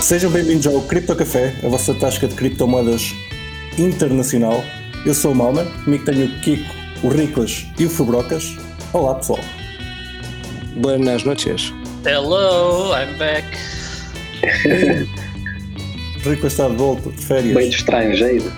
[0.00, 3.12] Sejam bem-vindos ao Cripto Café, a vossa tasca de criptomoedas
[3.78, 4.64] internacional.
[5.06, 8.56] Eu sou o Malman, comigo tenho o Kiko, o Riclas e o Fubrocas.
[8.92, 9.38] Olá pessoal.
[10.76, 11.72] Buenas noches.
[12.04, 13.46] Hello, I'm back.
[16.24, 17.54] Riclas está de volta de férias.
[17.54, 18.52] Bem de estrangeiro.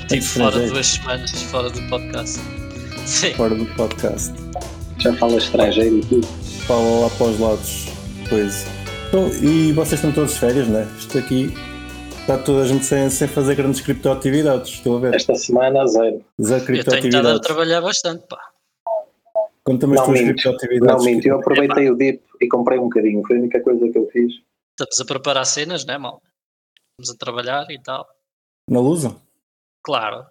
[0.00, 0.72] Estive fora estrangeiro.
[0.72, 2.40] duas semanas, fora do podcast.
[3.06, 4.32] Sim, Fora do podcast.
[4.98, 6.26] Já fala estrangeiro e tudo.
[6.66, 7.86] Fala lá para os lados.
[8.28, 8.81] Pois.
[9.12, 10.84] Então, e vocês estão todos de férias, não é?
[10.96, 11.52] Isto aqui
[12.18, 14.72] está toda a gente sem, sem fazer grandes criptoatividades.
[14.72, 15.14] Estou a ver.
[15.14, 16.24] Esta semana, zero.
[16.40, 17.40] Zero eu tenho estado a criptoatividades.
[17.46, 18.38] trabalhar bastante, pá.
[19.64, 21.04] Conta-me as Não tuas criptoatividades.
[21.04, 23.22] Não minto, eu aproveitei o dip e comprei um bocadinho.
[23.26, 24.32] Foi a única coisa que eu fiz.
[24.80, 26.22] Estamos a preparar cenas, né, mal?
[26.98, 28.08] Estamos a trabalhar e tal.
[28.70, 29.14] Na Lusa?
[29.84, 30.24] Claro.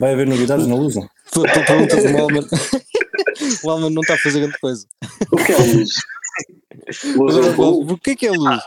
[0.00, 1.06] Vai haver novidades na Lusa?
[1.30, 2.48] Pela tua pergunta do Malman.
[3.62, 4.86] o Malman não está a fazer grande coisa.
[5.30, 5.90] O que é luz?
[7.16, 7.36] Luz
[7.90, 8.62] o que é que é luz?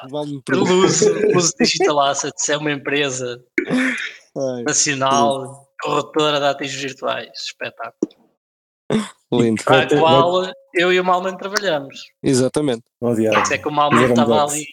[0.45, 0.73] Pergunta.
[0.73, 1.01] Luz,
[1.33, 7.29] Luz Digital Assets é uma empresa Ai, nacional corretora de ativos virtuais.
[7.35, 8.11] Espetáculo.
[9.33, 9.63] lindo.
[9.63, 11.99] Para a qual eu e o Malman trabalhamos.
[12.23, 12.83] Exatamente.
[13.15, 13.41] Diabo.
[13.41, 14.65] Isso é que o Malman estava ali.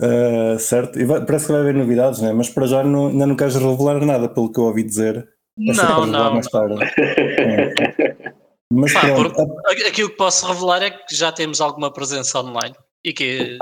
[0.00, 2.32] Uh, certo, e vai- parece que vai haver novidades, né?
[2.32, 5.28] mas para já não, ainda não queres revelar nada, pelo que eu ouvi dizer.
[5.58, 6.34] É Não, não.
[6.34, 6.76] mais tarde.
[7.08, 8.32] É.
[8.72, 12.76] Mas Pá, pronto, por- aquilo que posso revelar é que já temos alguma presença online
[13.04, 13.58] e que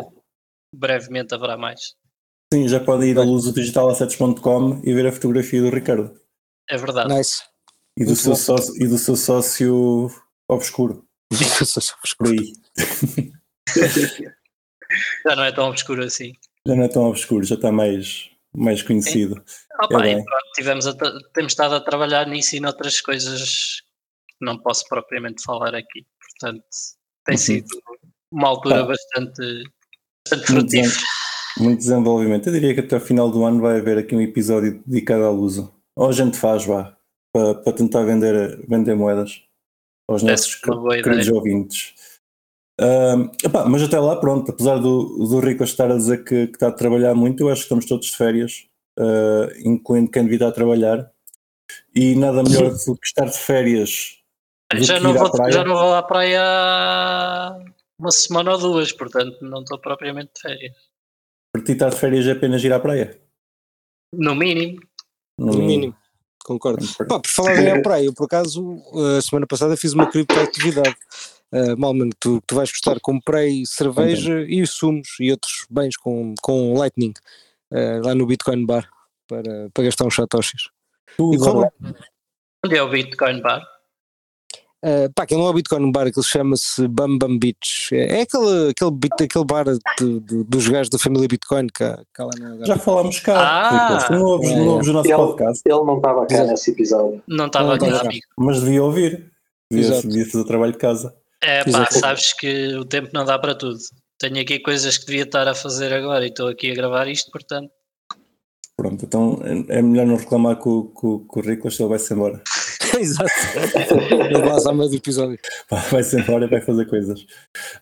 [0.74, 1.94] brevemente haverá mais.
[2.52, 6.18] sim, já pode ir a luzodigitalassets.com e ver a fotografia do Ricardo
[6.68, 7.12] É verdade.
[7.14, 7.42] Nice.
[7.96, 8.36] e do, Muito seu bom.
[8.36, 10.10] sócio, e do seu sócio
[10.48, 11.06] obscuro,
[12.18, 12.52] por aí.
[15.26, 16.32] Já não é tão obscuro assim.
[16.66, 19.42] Já não é tão obscuro, já está mais, mais conhecido.
[19.80, 20.24] Ah, pá, É bem.
[20.24, 20.84] pronto, tivemos
[21.34, 23.80] temos estado a trabalhar nisso e noutras coisas
[24.38, 26.06] que não posso propriamente falar aqui.
[26.40, 26.64] Portanto,
[27.24, 27.38] tem Uhum.
[27.38, 27.66] sido
[28.32, 28.86] uma altura Pá.
[28.88, 29.64] bastante,
[30.24, 31.06] bastante Muito frutífera.
[31.58, 32.46] Muito desenvolvimento.
[32.48, 35.30] Eu diria que até o final do ano vai haver aqui um episódio dedicado à
[35.30, 35.70] Lusa.
[35.96, 36.94] Ou a gente faz, vá,
[37.32, 39.42] para, para tentar vender, vender moedas
[40.08, 41.94] aos Parece nossos queridos ouvintes.
[43.42, 46.68] Epá, mas até lá, pronto, apesar do, do Rico estar a dizer que, que está
[46.68, 48.66] a trabalhar muito, eu acho que estamos todos de férias,
[48.98, 51.10] ah, incluindo quem devia estar a trabalhar,
[51.94, 54.18] e nada melhor do que estar de férias.
[54.74, 56.42] Já não, vou, já não vou à praia
[57.98, 60.76] uma semana ou duas, portanto não estou propriamente de férias.
[61.52, 63.20] Para ti estar de férias é apenas ir à praia.
[64.12, 64.80] No mínimo,
[65.38, 65.96] No No mínimo.
[66.44, 66.86] Concordo.
[67.08, 68.80] Pá, por falar em à praia, eu por acaso,
[69.18, 70.94] a semana passada fiz uma criptoatividade.
[71.52, 76.74] Uh, Malman, tu, tu vais gostar, comprei cerveja e sumos e outros bens com, com
[76.74, 77.14] Lightning
[77.72, 78.88] uh, lá no Bitcoin Bar
[79.26, 80.68] para, para gastar uns satoshis.
[81.18, 83.64] E onde é o Bitcoin Bar?
[84.84, 87.88] Uh, pá, aquele não é o Bitcoin Bar, aquele chama-se Bam Bam Beach.
[87.92, 92.22] É, aquele, aquele, bit- aquele bar de- de- dos gajos da família Bitcoin que que
[92.22, 92.64] Algarve.
[92.66, 94.08] Já falámos cá, Ah!
[94.10, 96.50] Não ouves, É, não ouves o nosso Ele- podcast, Ele não estava cá Exato.
[96.50, 97.22] nesse episódio.
[97.26, 98.26] Não estava cá, amigo.
[98.38, 99.32] mas devia ouvir.
[99.72, 101.14] Devia, devia fazer o trabalho de casa.
[101.42, 101.94] É pá, Exato.
[101.98, 103.78] sabes que o tempo não dá para tudo.
[104.18, 107.30] Tenho aqui coisas que devia estar a fazer agora e estou aqui a gravar isto,
[107.30, 107.70] portanto.
[108.78, 112.12] Pronto, então é é melhor não reclamar com, com, com o Rico, se ele vai-se
[112.12, 112.42] embora.
[112.98, 113.30] Exato.
[114.10, 115.38] Ele lá à meio do episódio.
[115.90, 117.24] Vai-se embora e vai fazer coisas.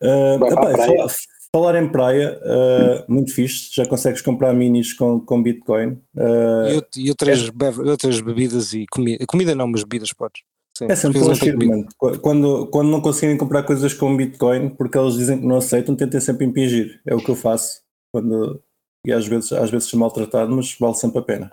[0.03, 1.07] Ah, Vai falar,
[1.53, 5.99] falar em praia, ah, muito fixe, já consegues comprar minis com, com Bitcoin.
[6.17, 9.25] Ah, E, out- e outras, bev- outras bebidas e comida.
[9.27, 10.43] Comida não, mas bebidas podes.
[10.77, 11.85] Sim, é sempre um.
[11.99, 15.95] Qu- Quando, quando não conseguirem comprar coisas com Bitcoin, porque eles dizem que não aceitam,
[15.95, 17.01] tentem sempre impingir.
[17.07, 17.83] É o que eu faço.
[18.13, 18.61] Quando,
[19.05, 21.51] e às vezes, às vezes sou maltratado, mas vale sempre a pena.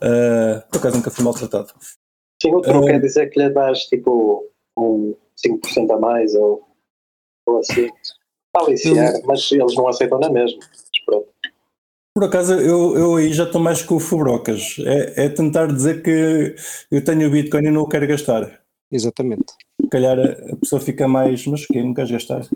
[0.00, 1.72] Ah, por acaso nunca fui maltratado.
[2.42, 2.94] Sim, o truque Ah.
[2.94, 4.44] é dizer que lhe dás tipo
[4.76, 6.62] um 5% a mais ou,
[7.46, 7.88] ou assim.
[8.54, 10.58] Aliciar, mas eles não aceitam na mesma.
[12.14, 14.76] Por acaso eu, eu aí já estou mais com o Fubrocas.
[14.80, 16.54] É, é tentar dizer que
[16.90, 18.60] eu tenho o Bitcoin e não o quero gastar.
[18.90, 19.54] Exatamente.
[19.80, 22.46] Se calhar a pessoa fica mais, mas que não queres gastar?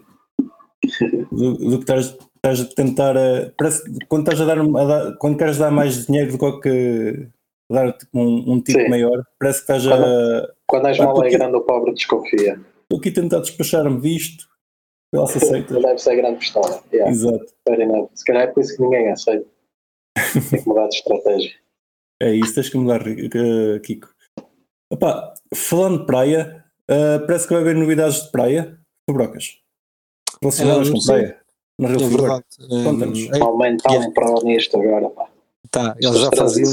[1.32, 2.16] Do, do que estás,
[2.46, 3.16] estás a tentar.
[3.16, 7.28] a- parece, quando estás a dar, a dar- quando queres dar mais dinheiro do que
[7.70, 8.88] dar tipo, um, um tipo Sim.
[8.88, 10.48] maior, parece que estás a.
[10.68, 12.60] Quando és Ah, mal é grande, o pobre desconfia.
[12.82, 14.46] Estou aqui a tentar despachar-me disto.
[15.14, 15.80] Ela se aceita.
[15.80, 16.82] Deve ser grande pistola.
[16.92, 17.46] Yeah, Exato.
[18.14, 19.46] Se calhar é por isso que ninguém aceita.
[20.50, 21.52] Tem que mudar de estratégia.
[22.22, 24.08] É isso, tens que mudar, eh, Kiko.
[24.90, 28.78] Epá, falando de praia, eh, parece que vai haver novidades de praia.
[29.08, 29.58] Fubrocas.
[30.42, 31.40] Relacionadas Ah, com praia.
[31.78, 32.20] Real É Fever.
[32.20, 32.44] verdade.
[32.84, 33.18] Conta-nos.
[33.18, 33.28] Hum,
[33.92, 34.08] Yeah.
[34.08, 35.08] um pró nisto agora.
[35.10, 35.28] Pá.
[35.70, 36.72] tá, eles já faziam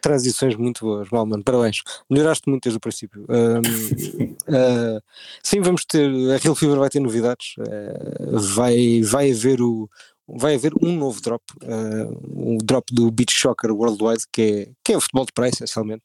[0.00, 0.54] transições.
[0.56, 1.82] muito boas, Malman, parabéns.
[2.08, 3.22] Melhoraste muito desde o princípio.
[3.28, 5.00] Hum, ah,
[5.42, 9.88] sim, vamos ter, a Real Fever vai ter novidades, ah, vai, vai haver o,
[10.28, 14.92] vai haver um novo drop, uh, um drop do Beach Soccer Worldwide, que é, que
[14.92, 16.04] é o futebol de praia, essencialmente.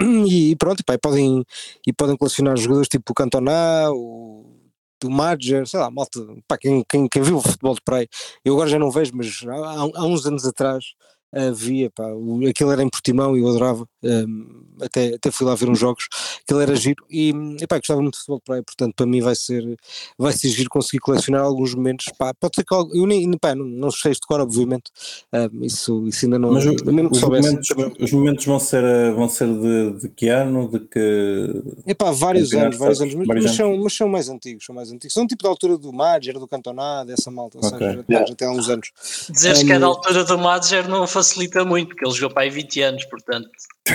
[0.00, 1.44] Um, e pronto, pá, e podem,
[1.86, 4.57] e podem colecionar jogadores tipo o Cantona, o
[5.00, 8.08] do Madger, sei lá, malta, pá, quem, quem, quem viu o futebol de praia,
[8.44, 10.84] eu agora já não vejo, mas há, há uns anos atrás
[11.32, 15.54] havia, pá, o, aquilo era em Portimão e eu adorava, um, até, até fui lá
[15.54, 16.08] ver uns jogos,
[16.42, 19.20] aquilo era giro e, e pá, gostava muito de futebol de praia, portanto para mim
[19.20, 19.78] vai ser,
[20.16, 23.64] vai ser giro conseguir colecionar alguns momentos, pá, pode ser que eu nem, pá, não,
[23.64, 24.90] não sei de cor obviamente,
[25.32, 27.68] um, isso, isso ainda não, Mas o, mesmo os, momentos,
[28.00, 31.62] os momentos vão ser, vão ser de, de que ano, de que...
[31.86, 34.74] É pá, vários anos, vários anos, mas, vários mas, são, mas são mais antigos, são
[34.74, 37.70] mais antigos, são tipo da altura do Madger, do Cantoná, dessa malta, okay.
[37.70, 38.90] ou seja, já tem há uns anos.
[39.30, 42.44] Dizeres um, que é da altura do Madger não facilita muito, porque ele jogou para
[42.44, 43.50] aí 20 anos, portanto.
[43.88, 43.94] É é.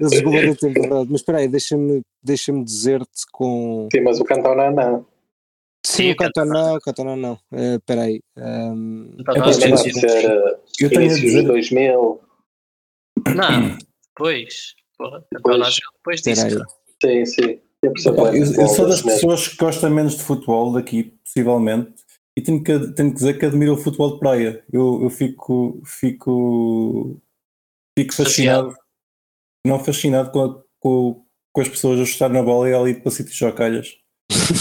[0.00, 1.08] Ele jogou tempo, é verdade.
[1.10, 3.88] Mas espera aí, deixa-me deixa dizer-te com.
[3.92, 5.04] Sim, mas o Cantona não.
[5.84, 7.34] Sim, o Cantona, o Cantona não.
[7.50, 8.22] Uh, espera aí.
[8.36, 9.72] Um, é para ser
[10.80, 12.20] eu tenho a dizer 2000.
[13.34, 13.78] Não,
[14.08, 14.74] depois.
[14.96, 16.64] Porra, depois, depois disso.
[17.02, 17.58] Sim, sim.
[17.82, 17.92] Eu,
[18.60, 21.92] eu, sou das pessoas que gostam menos de futebol daqui, possivelmente,
[22.36, 24.64] e tenho que, tenho que dizer que admiro o futebol de praia.
[24.72, 27.20] Eu, eu fico, fico,
[27.98, 28.74] fico fascinado,
[29.66, 33.10] não fascinado com, a, com, com, as pessoas a chutar na bola e ali para
[33.10, 33.98] sítios chocalhas.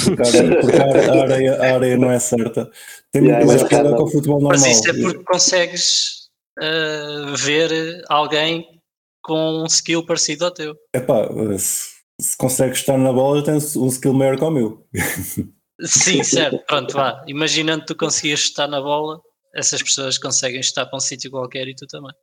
[0.04, 2.70] Porque, a, porque a, areia, a areia não é certa.
[3.12, 4.60] Tem muito mais piada com o futebol normal.
[4.60, 6.30] Mas isso é porque consegues
[6.60, 8.82] uh, ver alguém
[9.24, 10.76] com um skill parecido ao teu.
[10.94, 11.90] Epá, se,
[12.20, 14.86] se consegues estar na bola, tens um skill maior que o meu.
[15.84, 17.24] Sim, certo, pronto, vá.
[17.28, 19.22] Imaginando que tu conseguias estar na bola,
[19.54, 22.14] essas pessoas conseguem estar para um sítio qualquer e tu também.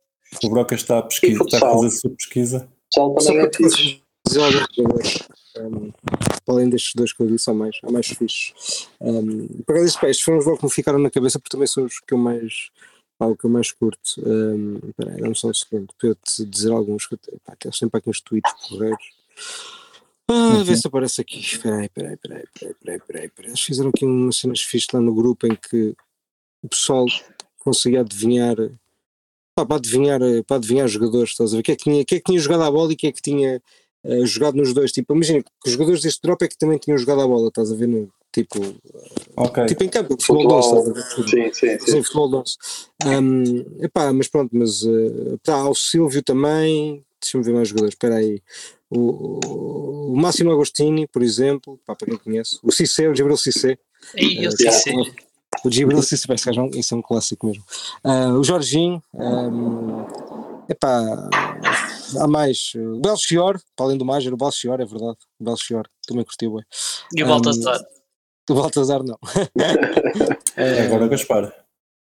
[0.43, 2.69] O Broca está a, pesquisa, está a fazer a sua pesquisa.
[2.93, 3.49] Só também é.
[5.59, 5.91] Um,
[6.47, 8.87] além destes dois que eu disse, são mais, há mais fixos.
[9.01, 11.85] Um, para estes, estes foram os jogos que me ficaram na cabeça porque também são
[11.85, 12.69] os que eu mais,
[13.19, 13.99] algo que eu mais curto.
[14.19, 17.39] Um, peraí, dá-me só um segundo para eu te dizer alguns que eu tenho.
[17.43, 19.03] Pá, sempre aqui uns tweets correios.
[20.29, 21.39] Ah, vê se aparece aqui.
[21.39, 23.51] Espera aí, espera aí, espera aí, espera aí, espera aí, espera aí.
[23.51, 25.95] Eles fizeram aqui umas cenas fixas lá no grupo em que
[26.61, 27.05] o pessoal
[27.57, 28.55] conseguia adivinhar
[29.55, 31.63] pá, para adivinhar para adivinhar jogadores, estás a ver?
[31.63, 33.21] Quem é que tinha, quem é que tinha jogado a bola e quem é que
[33.21, 33.61] tinha
[34.05, 34.91] uh, jogado nos dois.
[34.91, 37.71] Tipo, imagina que os jogadores deste drop é que também tinham jogado a bola, estás
[37.71, 37.87] a ver?
[37.87, 38.59] No, tipo,
[39.35, 39.65] okay.
[39.65, 41.27] tipo em campo, futebol, futebol estás a ver?
[41.27, 41.91] Sim, sim, sim.
[41.91, 42.57] sim futebol doce.
[43.05, 48.15] Um, epá, mas pronto, mas uh, tá, o Silvio também, deixa-me ver mais jogadores, espera
[48.15, 48.41] aí.
[48.89, 53.77] O, o Máximo Agostini, por exemplo, pá, para quem conhece, o Cissé, o Gibril Cissé.
[54.15, 54.93] E o Cissé.
[55.63, 56.33] O Gibril Cissé,
[56.75, 57.63] isso é um clássico mesmo.
[58.03, 60.05] Uh, o Jorginho, um,
[60.69, 61.29] epá,
[62.19, 62.73] há mais.
[62.75, 65.17] O Belchior, para além do Major, o Belchior, é verdade.
[65.39, 66.63] O Belchior, também curtiu bem.
[67.15, 67.79] E o Baltazar?
[68.49, 69.17] Um, o Baltazar não.
[70.55, 71.53] é, agora o Gaspar.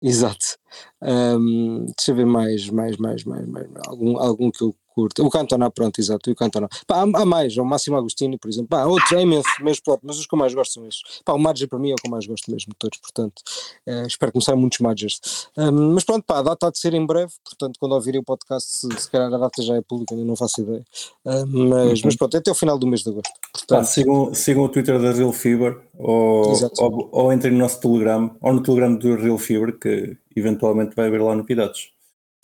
[0.03, 0.57] Exato.
[1.03, 5.25] Um, deixa eu ver mais, mais, mais, mais, mais, algum, algum que eu curto.
[5.25, 6.69] O Cantona, pronto, exato, o Cantona.
[6.87, 8.69] Pá, há, há, mais, o Máximo Agostini, por exemplo.
[8.69, 11.01] Pá, outros, é imenso, mesmo pronto, mas os que eu mais gosto são esses.
[11.25, 13.43] Pá, o Marger para mim é o que eu mais gosto mesmo de todos, portanto,
[13.87, 15.21] é, espero que me saiam muitos Margers.
[15.57, 18.25] Um, mas pronto, pá, a data há de ser em breve, portanto, quando ouvirem o
[18.25, 20.85] podcast, se, se calhar a data já é pública, ainda não faço ideia.
[21.25, 22.03] Um, mas, uhum.
[22.05, 23.33] mas pronto, é até o final do mês de agosto.
[23.53, 28.31] Portanto, sigam, sigam o Twitter da Real Fever ou, ou, ou entrem no nosso Telegram
[28.41, 31.91] ou no Telegram do Real Fever, que eventualmente vai haver lá novidades.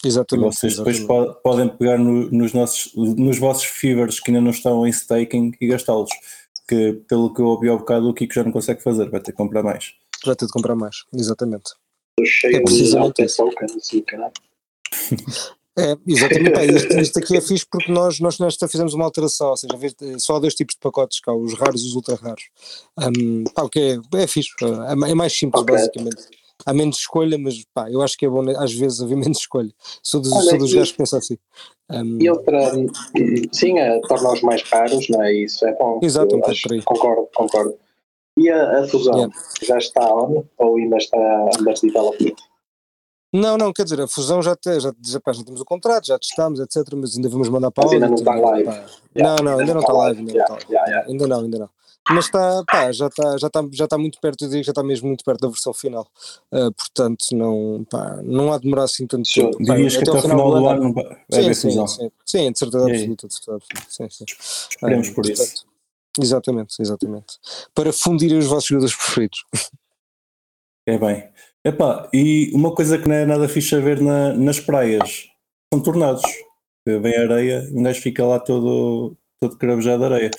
[0.07, 0.47] Exatamente.
[0.47, 1.01] E vocês exatamente.
[1.01, 5.53] depois podem pegar no, nos, nossos, nos vossos fevers que ainda não estão em staking
[5.61, 6.11] e gastá-los.
[6.69, 9.33] Que pelo que eu ouvi ao bocado, o Kiko já não consegue fazer, vai ter
[9.33, 9.95] que comprar mais.
[10.25, 11.75] Vai ter de comprar mais, exatamente.
[12.19, 14.05] Estou cheio é precisamente de assim,
[15.79, 16.59] É, exatamente.
[16.59, 19.75] É, isto, isto, aqui é fixe porque nós, nós nesta fizemos uma alteração, ou seja,
[20.19, 22.45] só há dois tipos de pacotes cá, os raros e os ultra raros.
[22.99, 25.75] Um, pá, o que é, é fixe, é, é mais simples okay.
[25.75, 29.39] basicamente há menos escolha, mas pá, eu acho que é bom às vezes haver menos
[29.39, 29.73] escolha.
[30.03, 31.39] Sou dos, Olha, sou dos gajos que pensam assim.
[31.91, 32.73] Um, e outra,
[33.53, 35.33] sim, é, torna-os mais caros, não é?
[35.33, 36.01] Isso é bom.
[36.03, 37.75] Exato, um acho, concordo, concordo.
[38.39, 39.35] E a, a fusão yeah.
[39.63, 41.17] já está on ou ainda está
[41.59, 42.37] under development?
[43.33, 46.19] Não, não, quer dizer, a fusão já, te, já, já, já, temos o contrato, já
[46.19, 46.87] testamos, etc.
[46.95, 48.71] Mas ainda vamos mandar para mas ainda não está live.
[49.15, 50.21] Não, não, ainda, não está live.
[51.09, 51.71] Ainda não, ainda não
[52.11, 54.83] mas está, pá, já está já está já está muito perto, eu digo já está
[54.83, 56.09] mesmo muito perto da versão final.
[56.53, 59.57] Uh, portanto, não, pá, não há de demorar assim tanto tempo.
[59.59, 61.87] Dirias que até o final do ano vai haver fusão.
[61.87, 63.27] Sim, sim, de certeza absoluta.
[63.27, 63.87] De certeza absoluta.
[63.91, 64.25] Sim, sim.
[64.71, 65.67] Esperemos por portanto, isso.
[66.21, 67.39] Exatamente, exatamente.
[67.75, 69.45] Para fundirem os vossos jogadores preferidos.
[70.89, 71.29] É bem.
[71.65, 75.29] Epá, e uma coisa que não é nada fixe a ver na, nas praias
[75.73, 76.23] são tornados.
[76.87, 80.31] Vem areia e um gajo fica lá todo, todo cravejado de areia.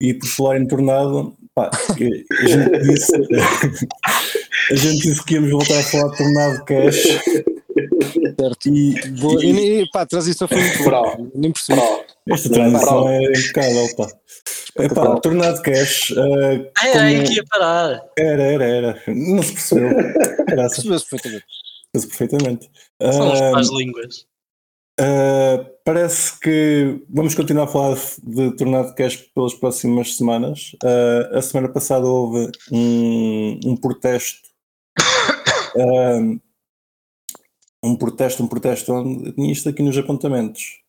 [0.00, 2.24] E por falar em tornado, pá, a gente
[2.82, 3.12] disse,
[4.70, 7.02] a gente disse que íamos voltar a falar de tornado cash.
[8.40, 8.68] Certo.
[8.68, 11.30] E, boa, e, e pá, a transição foi muito boa.
[11.34, 11.80] Nem percebi.
[12.28, 14.06] Esta transição é impecável, pá.
[14.78, 16.10] Epá, tornado cash.
[16.10, 18.00] Uh, ai, ai, que ia parar.
[18.16, 19.02] Era, era, era.
[19.08, 19.90] Não se percebeu.
[20.46, 21.46] Percebeu-se perfeitamente.
[21.92, 22.70] Percebeu-se perfeitamente.
[23.02, 24.26] São as más línguas.
[25.00, 30.72] Uh, parece que vamos continuar a falar de tornado cash pelas próximas semanas.
[30.82, 34.48] Uh, a semana passada houve um, um protesto.
[35.76, 36.40] Uh,
[37.84, 40.82] um protesto, um protesto onde tinha isto aqui nos apontamentos.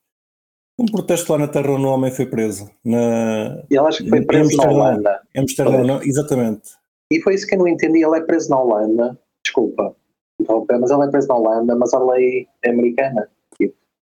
[0.80, 2.72] Um protesto lá na terra onde o homem foi preso.
[2.84, 5.22] Na, ele acho que foi preso na Holanda.
[5.36, 6.72] Em Amsterdão, não, exatamente.
[7.12, 8.04] E foi isso que eu não entendi.
[8.04, 9.20] Ele é preso na Holanda.
[9.44, 9.96] Desculpa.
[10.80, 13.30] Mas ele é preso na Holanda, mas a lei é americana.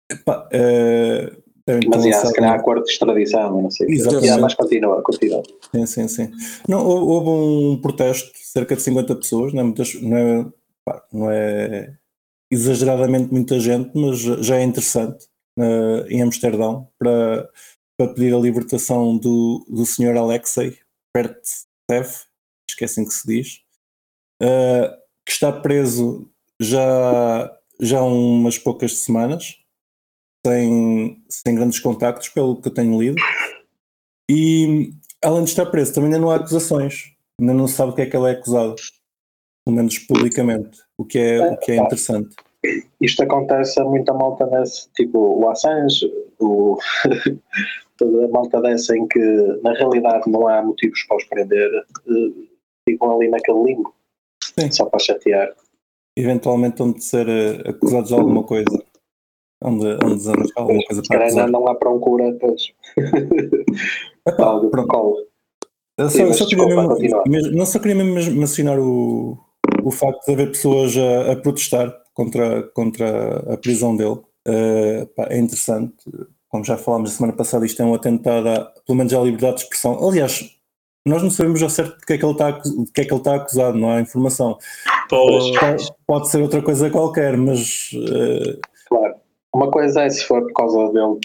[0.10, 1.48] Epá, uh,
[1.90, 3.88] mas já, se calhar acordo de extradição, não sei.
[3.90, 4.40] Exatamente.
[4.40, 5.44] mas continua, continua.
[5.76, 6.32] Sim, sim, sim.
[6.68, 10.46] Não, houve um protesto, cerca de 50 pessoas, não é, muitas, não é,
[10.86, 11.98] pá, não é
[12.50, 15.26] exageradamente muita gente, mas já é interessante
[15.60, 17.50] uh, em Amsterdão para,
[17.98, 20.78] para pedir a libertação do, do senhor Alexei
[21.14, 22.24] Pertsev,
[22.70, 23.62] esquecem que se diz,
[24.42, 24.96] uh,
[25.26, 26.30] que está preso
[26.62, 29.58] já, já há umas poucas semanas
[30.48, 33.22] sem, sem grandes contactos, pelo que eu tenho lido.
[34.30, 34.92] E
[35.24, 37.12] além de estar preso, também ainda não há acusações.
[37.40, 38.76] Ainda não se sabe o que é que ele é acusado,
[39.66, 42.36] pelo menos publicamente, o que é, o que é interessante.
[43.00, 46.78] Isto acontece a muita malta nesse, tipo o Assange, o,
[47.98, 49.20] toda a malta dessa em que
[49.62, 52.48] na realidade não há motivos para os prender, eh,
[52.90, 53.94] ficam ali naquele limbo,
[54.60, 54.72] Sim.
[54.72, 55.54] só para chatear.
[56.18, 58.87] Eventualmente vão de ser eh, acusados de alguma coisa
[59.64, 61.48] onde, onde alguma coisa para acusar.
[61.48, 62.74] andam à procura, pois.
[64.28, 65.28] Epá, pronto.
[65.98, 69.36] Eu só, Sim, só desculpa, mesmo, mesmo, não só queria mesmo mencionar o,
[69.84, 74.20] o facto de haver pessoas a, a protestar contra, contra a prisão dele.
[74.48, 75.96] Uh, pá, é interessante.
[76.50, 79.58] Como já falámos a semana passada, isto é um atentado, a, pelo menos à liberdade
[79.58, 80.08] de expressão.
[80.08, 80.56] Aliás,
[81.06, 83.12] nós não sabemos ao certo de que é que ele está, de que é que
[83.12, 84.58] ele está acusado, não há informação.
[85.10, 87.90] Pode, pode ser outra coisa qualquer, mas.
[87.94, 89.16] Uh, claro.
[89.58, 91.20] Uma coisa é se for por causa dele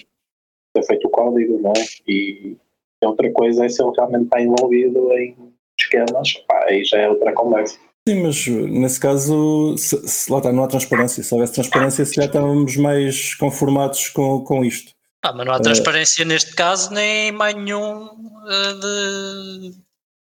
[0.75, 1.85] ter feito o código, não é?
[2.09, 2.57] E
[3.05, 5.37] outra coisa é se ele realmente está envolvido em
[5.79, 7.77] esquemas, pá, aí já é outra conversa.
[8.09, 11.23] Sim, mas nesse caso, se, se lá está, não há transparência.
[11.23, 14.93] Se houvesse transparência, se já estávamos mais conformados com, com isto.
[15.23, 19.73] Ah, mas não há transparência uh, neste caso, nem mais nenhum uh, de.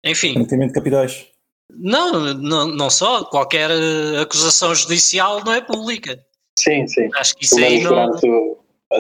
[0.03, 0.37] Enfim.
[0.37, 1.25] Mantimento de capitais.
[1.71, 3.23] Não, não, não só.
[3.23, 3.71] Qualquer
[4.21, 6.19] acusação judicial não é pública.
[6.57, 7.09] Sim, sim.
[7.15, 8.11] Acho que isso aí não,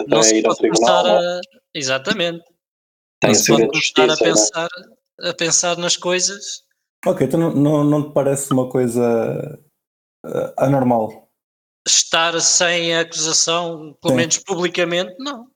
[0.07, 1.41] não se pode começar a.
[1.73, 2.43] Exatamente.
[3.21, 4.17] Tem não se pode começar a é?
[4.17, 4.69] pensar,
[5.21, 6.63] a pensar nas coisas.
[7.05, 9.59] Ok, então não, não, não te parece uma coisa
[10.25, 11.29] uh, anormal?
[11.85, 14.17] Estar sem acusação, pelo sim.
[14.17, 15.47] menos publicamente, não.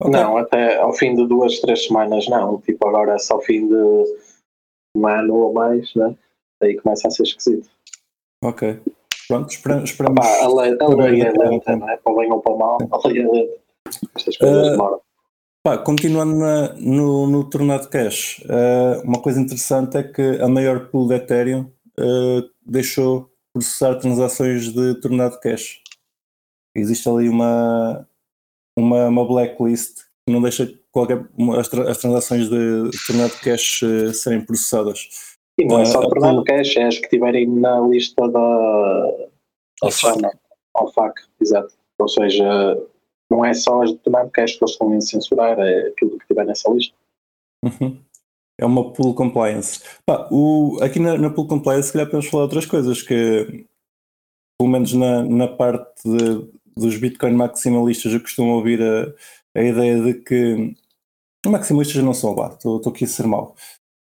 [0.00, 0.12] Okay.
[0.12, 2.60] Não, até ao fim de duas, três semanas não.
[2.60, 3.74] Tipo, agora é só ao fim de
[4.96, 6.16] um ano ou mais, né?
[6.62, 7.70] Aí começa a ser esquisito.
[8.42, 8.80] Ok.
[9.28, 9.90] Pronto, esperamos.
[9.90, 11.96] esperamos Pá, a lei, a lei é lenta, não é?
[11.96, 13.54] Para bem ou para mal, a lei é lenta.
[14.16, 15.00] Estas coisas uh, demoram.
[15.62, 20.88] Pá, continuando na, no, no Tornado Cash, uh, uma coisa interessante é que a maior
[20.90, 25.80] pool de Ethereum uh, deixou processar transações de Tornado Cash.
[26.74, 28.06] Existe ali uma,
[28.76, 31.24] uma, uma blacklist que não deixa qualquer,
[31.58, 35.33] as, as transações de Tornado Cash uh, serem processadas.
[35.58, 39.28] E não é só Tornado uh, Cash, é as que estiverem na lista da
[40.74, 41.72] ALFAC, exato.
[41.98, 42.76] Ou seja,
[43.30, 46.24] não é só as de Tornado Cash que eles estão a censurar, é aquilo que
[46.24, 46.94] estiver nessa lista.
[47.64, 47.98] Uhum.
[48.58, 49.82] É uma pool compliance.
[50.06, 53.66] Pá, o, aqui na, na pool compliance, se calhar podemos falar outras coisas que,
[54.58, 59.12] pelo menos na, na parte de, dos Bitcoin maximalistas, eu costumo ouvir a,
[59.58, 60.76] a ideia de que
[61.46, 63.54] maximalistas não são lá, estou aqui a ser mau,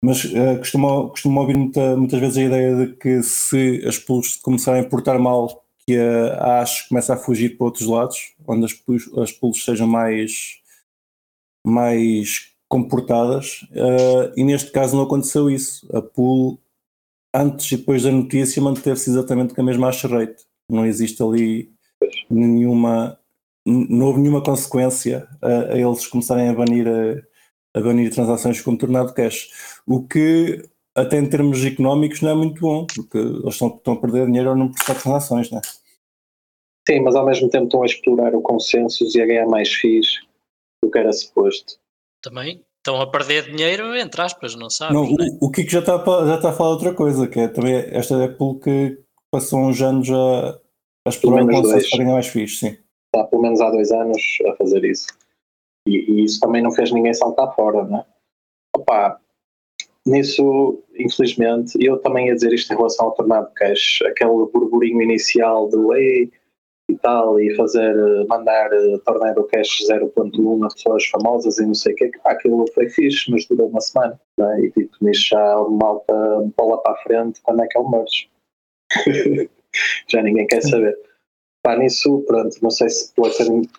[0.03, 4.35] mas uh, costumo, costumo ouvir muita, muitas vezes a ideia de que se as pools
[4.37, 8.73] começarem a portar mal, que a ASH começa a fugir para outros lados, onde as
[8.73, 10.59] pools, as pools sejam mais,
[11.65, 15.87] mais comportadas, uh, e neste caso não aconteceu isso.
[15.95, 16.59] A pool,
[17.33, 20.45] antes e depois da notícia, manteve-se exatamente com a mesma hash rate.
[20.69, 21.71] Não existe ali
[22.29, 23.19] nenhuma,
[23.65, 27.30] não houve nenhuma consequência a, a eles começarem a banir a,
[27.73, 29.81] a banir transações com tornado cash.
[29.87, 30.63] O que,
[30.95, 34.49] até em termos económicos, não é muito bom, porque eles estão, estão a perder dinheiro
[34.49, 35.61] ao não prestar transações, não é?
[36.87, 40.19] Sim, mas ao mesmo tempo estão a explorar o consenso e a ganhar mais FIIs
[40.83, 41.79] do que era suposto.
[42.21, 42.63] Também.
[42.77, 44.95] estão a perder dinheiro, entre aspas, não sabes?
[44.95, 45.37] Não, né?
[45.39, 48.25] o, o Kiko já está, já está a falar outra coisa, que é também esta
[48.25, 48.99] Apple que
[49.31, 50.59] passou uns anos a,
[51.05, 52.77] a explorar o conceito para ganhar mais fixe, sim.
[53.13, 55.07] Está pelo menos há dois anos a fazer isso.
[55.87, 58.05] E, e isso também não fez ninguém saltar fora, né?
[58.75, 59.19] Opa,
[60.05, 65.67] nisso, infelizmente, eu também ia dizer isto em relação ao tornado cash, aquele burburinho inicial
[65.69, 66.31] do ei
[66.89, 67.95] e tal, e fazer,
[68.27, 72.89] mandar uh, tornado cash 0.1 a pessoas famosas e não sei o que, aquilo foi
[72.89, 74.61] fixe, mas durou uma semana, né?
[74.61, 76.13] e tipo, nisso já malta
[76.57, 78.29] bola para a frente, quando é que é o merge?
[80.09, 80.97] já ninguém quer saber.
[81.63, 83.29] Pá, nisso, pronto, não sei se pela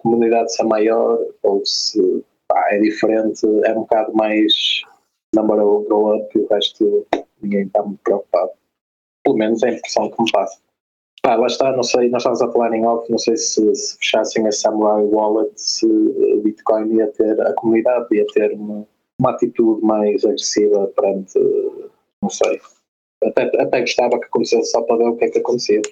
[0.01, 4.83] comunidade ser maior ou se pá, é diferente, é um bocado mais
[5.35, 7.07] number of grow up e o resto
[7.43, 8.53] ninguém está muito preocupado.
[9.25, 10.61] Pelo menos é a impressão que me passa.
[11.23, 13.97] Pá, lá está, não sei, nós estávamos a falar em off, não sei se, se
[13.99, 18.87] fechassem a Samurai Wallet, se o Bitcoin ia ter, a comunidade ia ter uma,
[19.21, 21.39] uma atitude mais agressiva perante,
[22.21, 22.61] não sei.
[23.25, 25.83] Até, até gostava que acontecesse só para ver o que é que acontecia.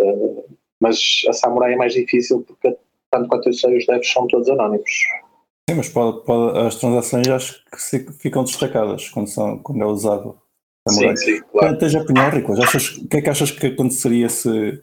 [0.00, 0.35] Uh,
[0.80, 2.76] mas a Samurai é mais difícil porque,
[3.10, 4.90] tanto quanto eu sei, os devs são todos anónimos.
[5.68, 10.38] Sim, mas pode, pode, as transações acho que ficam destacadas quando, são, quando é usado.
[10.88, 11.16] Samurai.
[11.16, 11.74] Sim, sim, claro.
[11.74, 14.80] Esteja a opinião, Rico, achas, o que é que achas que aconteceria se,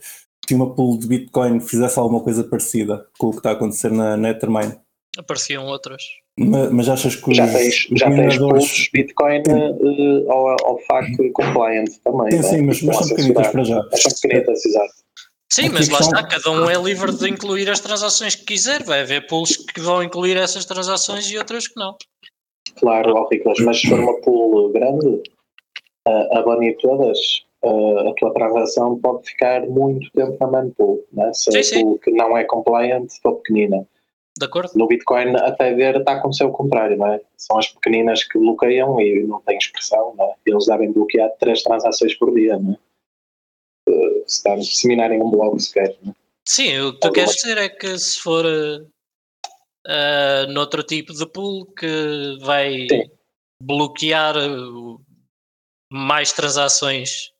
[0.48, 3.92] se uma pool de Bitcoin fizesse alguma coisa parecida com o que está a acontecer
[3.92, 4.78] na Nethermine?
[5.18, 6.04] Apareciam outras.
[6.38, 11.90] Mas, mas achas que já tens, já tens pools Bitcoin uh, ao, ao FAC compliant
[12.04, 12.32] também.
[12.32, 12.44] Sim, né?
[12.44, 13.88] sim, mas, mas são pequenitas para já.
[13.92, 14.94] Mas são pequenitas, exato.
[15.54, 18.82] Sim, mas lá está, cada um é livre de incluir as transações que quiser.
[18.84, 21.96] Vai haver pools que vão incluir essas transações e outras que não.
[22.80, 23.30] Claro, ó,
[23.64, 25.22] mas se for uma pool grande,
[26.08, 31.06] a banir todas, a tua transação pode ficar muito tempo na main pool.
[31.14, 31.32] Né?
[31.34, 31.82] Se sim, a sim.
[31.82, 33.88] pool que não é compliant for pequenina.
[34.36, 34.72] De acordo?
[34.74, 37.22] No Bitcoin, até ver, está a acontecer o contrário, não é?
[37.38, 40.34] São as pequeninas que bloqueiam e não têm expressão, não é?
[40.48, 42.78] Eles devem bloquear três transações por dia, não é?
[43.88, 45.96] Se está a disseminarem um blog sequer.
[46.02, 46.14] Né?
[46.48, 51.66] Sim, o que tu queres dizer é que se for uh, noutro tipo de pool
[51.68, 53.10] que vai Sim.
[53.62, 55.00] bloquear uh,
[55.92, 57.32] mais transações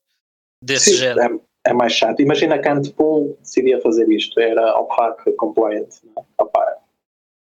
[0.62, 1.42] desse Sim, género.
[1.66, 2.22] É, é mais chato.
[2.22, 5.90] Imagina que a Antpool decidia fazer isto, era opaque compliant.
[6.04, 6.44] Não é?
[6.44, 6.78] Opa,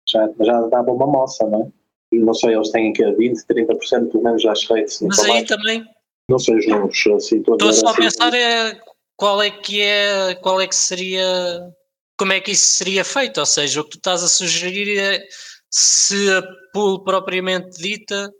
[0.09, 1.69] já, já dava uma moça, não é?
[2.13, 5.01] E Não sei, eles têm que 20, 30% pelo menos das rates.
[5.01, 5.49] Mas aí mais.
[5.49, 5.85] também
[6.29, 7.39] Não sei os números assim.
[7.39, 8.81] Estou ver só a pensar é
[9.17, 11.73] qual é que é, qual é que seria,
[12.19, 15.23] como é que isso seria feito, ou seja, o que tu estás a sugerir é
[15.71, 18.33] se a pool propriamente dita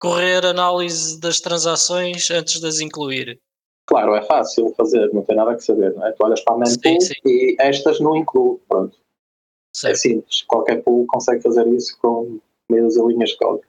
[0.00, 3.38] correr análise das transações antes de as incluir.
[3.86, 6.12] Claro, é fácil fazer, não tem nada que saber, não é?
[6.12, 7.14] Tu olhas para a main Sim, pool sim.
[7.24, 8.96] e estas não incluo, pronto.
[8.96, 9.96] É Certo?
[9.96, 13.67] simples, qualquer pool consegue fazer isso com meias linhas de código.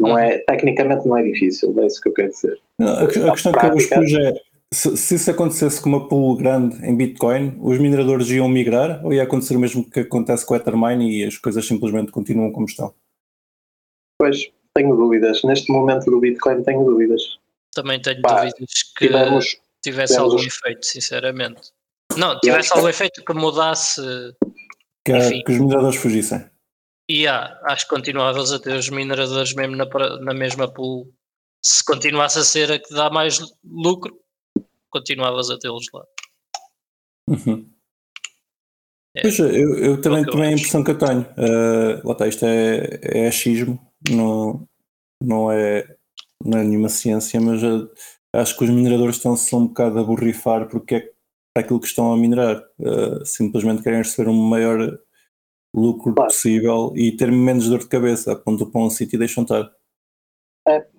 [0.00, 0.18] Não Uhum.
[0.18, 2.60] é, tecnicamente não é difícil, é isso que eu quero dizer.
[2.80, 4.34] Não, a, a questão que eu vos pus é
[4.72, 9.12] se, se isso acontecesse com uma pool grande em Bitcoin, os mineradores iam migrar ou
[9.12, 12.66] ia acontecer o mesmo que acontece com o Ethermine e as coisas simplesmente continuam como
[12.66, 12.92] estão?
[14.18, 15.42] Pois, tenho dúvidas.
[15.44, 17.38] Neste momento do Bitcoin tenho dúvidas.
[17.72, 19.44] Também tenho Pá, dúvidas que Tivemos,
[19.82, 21.60] tivesse tivemos algum os- efeito, sinceramente.
[22.16, 24.00] Não, tivesse algum efeito que mudasse
[25.04, 26.44] Que, que os mineradores fugissem.
[27.08, 29.86] E há, acho que continuavas a ter os mineradores mesmo na,
[30.20, 31.12] na mesma pool.
[31.62, 34.18] Se continuasse a ser a que dá mais lucro,
[34.90, 36.04] continuavas a tê-los lá.
[37.28, 37.70] Uhum.
[39.16, 39.22] É.
[39.22, 40.58] Pois, eu, eu também, eu também é a acho.
[40.60, 41.22] impressão que eu tenho.
[41.22, 43.78] Uh, lá está, isto é, é achismo,
[44.10, 44.66] não,
[45.22, 45.96] não, é,
[46.44, 47.88] não é nenhuma ciência, mas uh,
[48.34, 51.12] acho que os mineradores estão-se um bocado a borrifar porque
[51.56, 52.62] é aquilo que estão a minerar.
[52.78, 54.98] Uh, simplesmente querem receber um maior
[55.74, 56.30] lucro Claro.
[56.30, 59.70] possível e ter menos dor de cabeça, apontam para um sítio e deixam estar.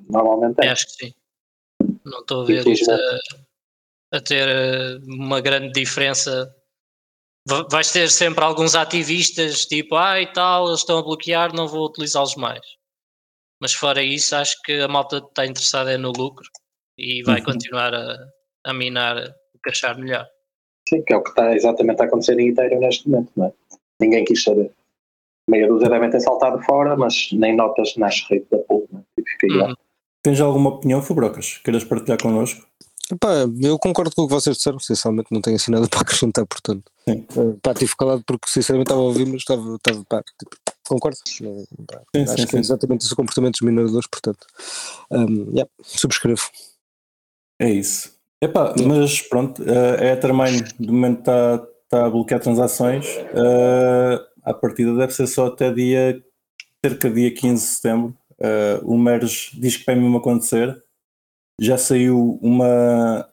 [0.09, 0.69] normalmente é.
[0.69, 1.13] Acho que sim.
[2.05, 2.97] Não estou a ver isso a,
[4.17, 6.53] a ter eh, uma grande diferença.
[7.47, 11.67] Va- Vais ter sempre alguns ativistas tipo, ah e tal, eles estão a bloquear, não
[11.67, 12.61] vou utilizá-los mais.
[13.61, 16.47] Mas fora isso, acho que a malta está interessada é no lucro
[16.97, 17.45] e vai Uhum.
[17.45, 18.17] continuar a,
[18.65, 19.17] a minar
[19.53, 20.27] o que achar melhor.
[20.87, 23.53] Sim, que é o que está exatamente a acontecer em Ethereum neste momento, não é?
[24.01, 24.71] Ninguém quis saber.
[25.49, 28.61] Meia dúzia devem ter saltado fora, mas nem notas nas redes da é?
[29.17, 29.69] E fica igual.
[29.69, 29.75] Uhum.
[30.23, 31.59] Tens alguma opinião, Fubrocas?
[31.63, 32.65] Queiras partilhar connosco?
[33.11, 36.45] Epá, eu concordo com o que vocês disseram, sinceramente não tenho assim nada para acrescentar,
[36.47, 36.91] portanto.
[37.07, 37.25] Sim.
[37.37, 41.17] Eh, Pá, tive calado porque sinceramente estava a ouvir, mas estava, estava pá, tipo, concordo.
[41.87, 42.57] Pá, Sim, acho sim, que é sim.
[42.57, 44.47] exatamente esse o comportamento dos mineradores, portanto.
[45.11, 46.49] Um, yeah, subscrevo.
[47.59, 48.15] É isso.
[48.41, 53.05] Epá, mas pronto, eh, a Ethermine de momento está tá a bloquear transações.
[53.07, 56.23] eh, à partida deve ser só até dia
[56.85, 58.17] cerca de dia 15 de setembro.
[58.37, 60.83] Uh, o MERS diz que vai mesmo acontecer.
[61.59, 63.27] Já saiu uma,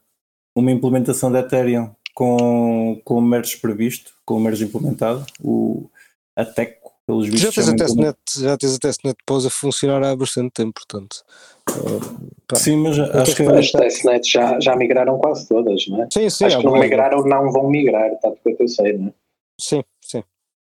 [0.56, 5.90] uma implementação da Ethereum com, com o MERS previsto, com o MERS implementado, o,
[6.36, 7.42] a TECO, pelos vistos.
[7.42, 11.24] Já tens, a testnet, já tens a testnet pós a funcionar há bastante tempo, portanto.
[11.70, 16.08] Uh, sim, mas acho que as testnets já, já migraram quase todas, não é?
[16.12, 16.44] Sim, sim.
[16.44, 19.14] Acho que não migraram, não vão migrar, tanto quanto eu sei, não é?
[19.60, 20.22] Sim, sim,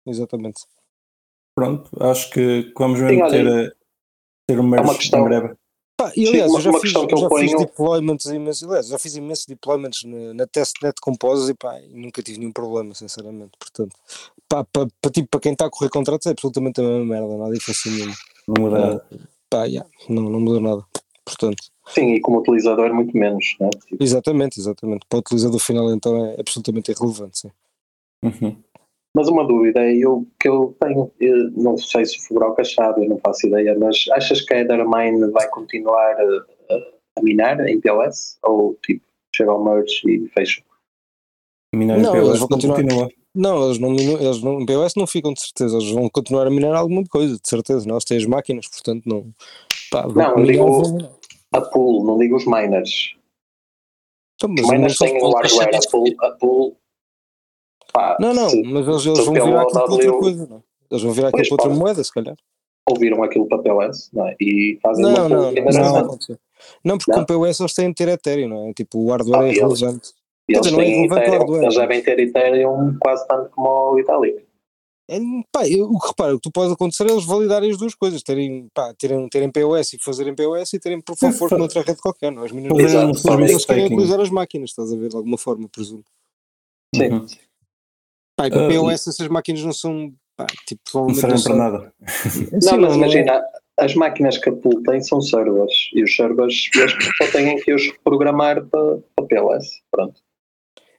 [0.06, 0.62] exatamente.
[1.54, 3.76] Pronto, acho que vamos mesmo ter,
[4.46, 5.54] ter um é questão, breve.
[5.96, 7.48] Pá, e aliás, Sim, uma, eu já, fiz, eu já ponho...
[7.48, 12.22] fiz deployments imensos, aliás, já fiz imensos deployments na, na testnet Compose e pá, nunca
[12.22, 13.52] tive nenhum problema, sinceramente.
[13.58, 13.96] Portanto,
[14.46, 17.38] pá, para, para, tipo, para quem está a correr contratos é absolutamente a mesma merda,
[17.38, 18.14] nada diferença nenhuma.
[18.46, 19.06] Não muda nada.
[19.10, 20.84] Uh, pá, yeah, não, não muda nada.
[21.24, 23.70] Portanto, Sim, e como utilizador muito menos, né?
[23.70, 24.02] Tipo...
[24.02, 25.06] Exatamente, exatamente.
[25.08, 27.50] Para o utilizador final então é absolutamente irrelevante, sim.
[28.22, 28.56] Uhum.
[29.16, 33.08] Mas uma dúvida eu, que eu tenho, eu não sei se o Fugroca sabe, eu
[33.08, 36.74] não faço ideia, mas achas que a Ethermine vai continuar a,
[37.18, 38.36] a, minar em POS?
[38.42, 39.02] Ou tipo,
[39.34, 40.62] chega ao merge e fecha?
[41.74, 42.76] Minar em não, POS vão continuar.
[42.76, 43.08] Continua.
[43.34, 46.50] Não, eles não, eles não, em POS não ficam de certeza, eles vão continuar a
[46.50, 49.32] minar alguma coisa, de certeza, têm as máquinas, portanto não.
[49.90, 51.10] Pá, não, digo
[51.52, 53.16] a pool, não digo os miners.
[54.34, 56.76] Então, os miners têm o hardware, a pool, a pool
[57.96, 60.56] Pá, não, não, se, mas eles, eles vão virar aquilo para outra coisa, não?
[60.58, 60.60] É?
[60.90, 62.36] Eles vão virar aquilo para outra moeda, se calhar.
[62.90, 64.36] Ouviram aquilo para POS, não é?
[64.38, 66.18] E fazem não, uma não, não, não,
[66.84, 67.24] não, porque não?
[67.24, 68.74] com POS eles têm de ter Ethereum, não é?
[68.74, 70.12] Tipo, o hardware ah, é irrelevante.
[70.46, 74.44] Eles, eles, têm é Ethereum, eles devem ter Ethereum quase tanto como o Italic.
[75.08, 75.18] É,
[75.50, 77.94] pá, eu, o que repara, o que tu pode acontecer é eles validarem as duas
[77.94, 82.02] coisas, terem, pá, terem, terem POS e fazerem POS e terem por favor noutra rede
[82.02, 82.42] qualquer, não?
[82.42, 82.92] As meninas
[83.50, 86.04] eles querem utilizar as máquinas, estás a ver, de alguma forma, presumo.
[86.94, 87.08] Sim.
[87.08, 87.26] Uhum.
[88.36, 91.92] Pá, para uh, POS essas máquinas não são, pá, tipo, não servem para nada.
[92.62, 93.42] não, mas imagina,
[93.78, 97.72] as máquinas que a Pool tem são servers e os servers eles só têm que
[97.72, 100.20] os programar para, para POS, pronto.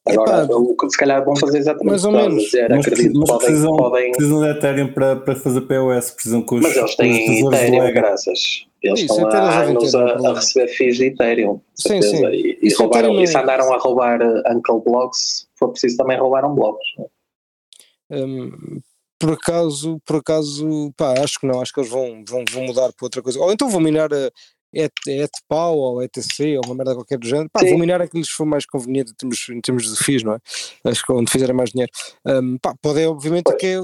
[0.09, 2.43] Agora, Epá, o que se calhar vão fazer exatamente mais ou menos.
[2.43, 4.11] Dizer, mas, acredito, mas podem, precisam, podem...
[4.13, 8.65] precisam de Ethereum para, para fazer POS, precisam com os Mas eles têm Ethereum, graças.
[8.81, 12.25] Eles Isso, estão há anos a, a, receber FIIs de Ethereum, sim, sim.
[12.27, 16.53] E, e, roubaram, e se andaram a roubar uh, Uncle Blocks, foi preciso também roubaram
[16.53, 16.85] blocos.
[18.09, 18.81] Um,
[19.19, 22.93] por acaso, por acaso, pá, acho que não, acho que eles vão, vão, vão mudar
[22.93, 23.39] para outra coisa.
[23.39, 24.31] Ou então vão minar a
[24.77, 27.49] ETPAU ou ETC ou uma merda qualquer do género.
[27.51, 30.23] Pá, vão minar aquilo que lhes for mais conveniente em termos, em termos de FIIs,
[30.23, 30.39] não é?
[30.85, 31.91] Acho que onde fizerem mais dinheiro.
[32.25, 33.57] Um, pá, pode obviamente pois.
[33.57, 33.81] que é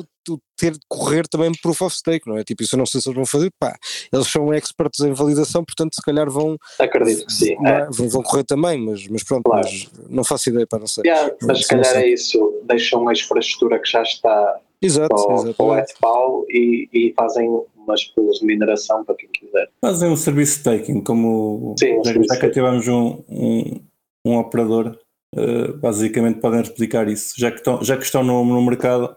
[0.58, 2.44] ter de correr também proof of stake, não é?
[2.44, 3.76] Tipo, isso eu não sei se eles vão fazer, pá,
[4.12, 7.86] eles são expertos em validação, portanto se calhar vão acredito que sim, é?
[7.90, 9.68] vão, vão, correr também, mas, mas pronto, claro.
[9.68, 11.04] mas não faço ideia para não sei.
[11.06, 15.66] Yeah, mas se calhar é isso, deixam a infraestrutura que já está exato, para, para
[15.66, 19.70] o Etpal e, e fazem umas pools de mineração para quem quiser.
[19.82, 23.82] Fazem um serviço staking, como sim, um já que tivemos um, um,
[24.26, 24.98] um operador,
[25.36, 29.16] uh, basicamente podem replicar isso, já que estão, já que estão no, no mercado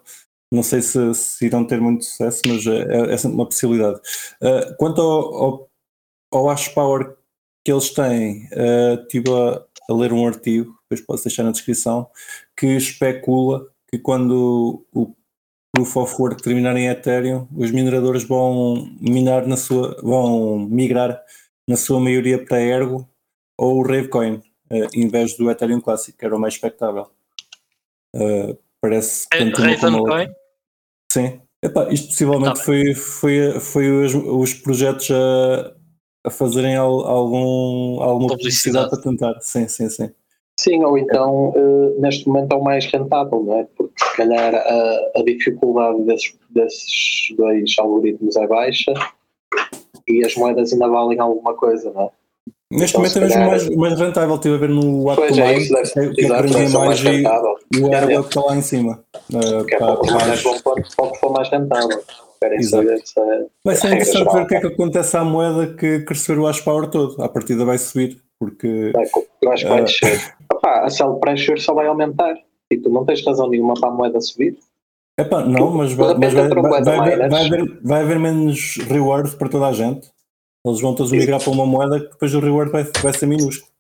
[0.53, 3.99] não sei se, se, irão ter muito sucesso, mas é, é sempre uma possibilidade.
[4.41, 5.71] Uh, quanto ao, ao,
[6.33, 7.17] ao Ash Power
[7.65, 12.09] que eles têm, uh, estive a, a, ler um artigo, depois posso deixar na descrição,
[12.57, 15.15] que especula que quando o
[15.77, 21.23] Proof of Work terminar em Ethereum, os mineradores vão minar na sua, vão migrar
[21.69, 23.07] na sua maioria para Ergo
[23.59, 27.11] ou o Ravecoin, uh, em vez do Ethereum Classic, que era o mais expectável.
[28.15, 30.29] Uh, parece que Ravencoin?
[31.13, 31.43] Sim.
[31.63, 35.75] Epá, isto possivelmente tá foi, foi, foi os, os projetos a,
[36.25, 38.89] a fazerem algum, alguma publicidade.
[38.89, 39.41] publicidade para tentar.
[39.43, 40.11] Sim, sim, sim.
[40.59, 43.67] Sim, ou então uh, neste momento é o mais rentável, não é?
[43.77, 48.95] Porque se calhar a, a dificuldade desses, desses dois algoritmos é baixa
[50.09, 52.11] e as moedas ainda valem alguma coisa, não é?
[52.69, 55.73] Neste então, momento é mesmo mais, mais rentável, estive a ver no Upline, é isso,
[55.73, 57.23] deve, que, que mais, mais e,
[57.77, 59.05] e o Airbus está lá em cima.
[59.33, 62.03] Uh, que é para, para mais para o que for mais rentável.
[63.65, 66.61] Vai ser interessante ver o que é que acontece à moeda que crescer o hash
[66.61, 67.23] power todo.
[67.23, 68.93] A partida vai subir, porque.
[69.43, 70.35] Eu acho que vai uh, descer.
[70.53, 72.35] Opa, a sell pressure só vai aumentar.
[72.71, 74.59] E tu não tens razão nenhuma para a moeda subir.
[75.19, 79.67] Epá, não, mas, vai, mas vai, vai, vai, haver, vai haver menos reward para toda
[79.69, 80.11] a gente.
[80.65, 83.71] Eles vão todos migrar para uma moeda que depois o reward vai, vai ser minúsculo.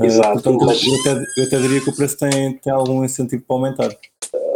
[0.00, 0.30] Eh, Exato.
[0.30, 0.82] Uh, portanto, mas...
[0.84, 3.96] eu, até, eu até diria que o preço tem, tem algum incentivo para aumentar.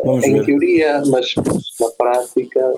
[0.04, 0.46] Vamos em ver.
[0.46, 2.72] teoria, mas na prática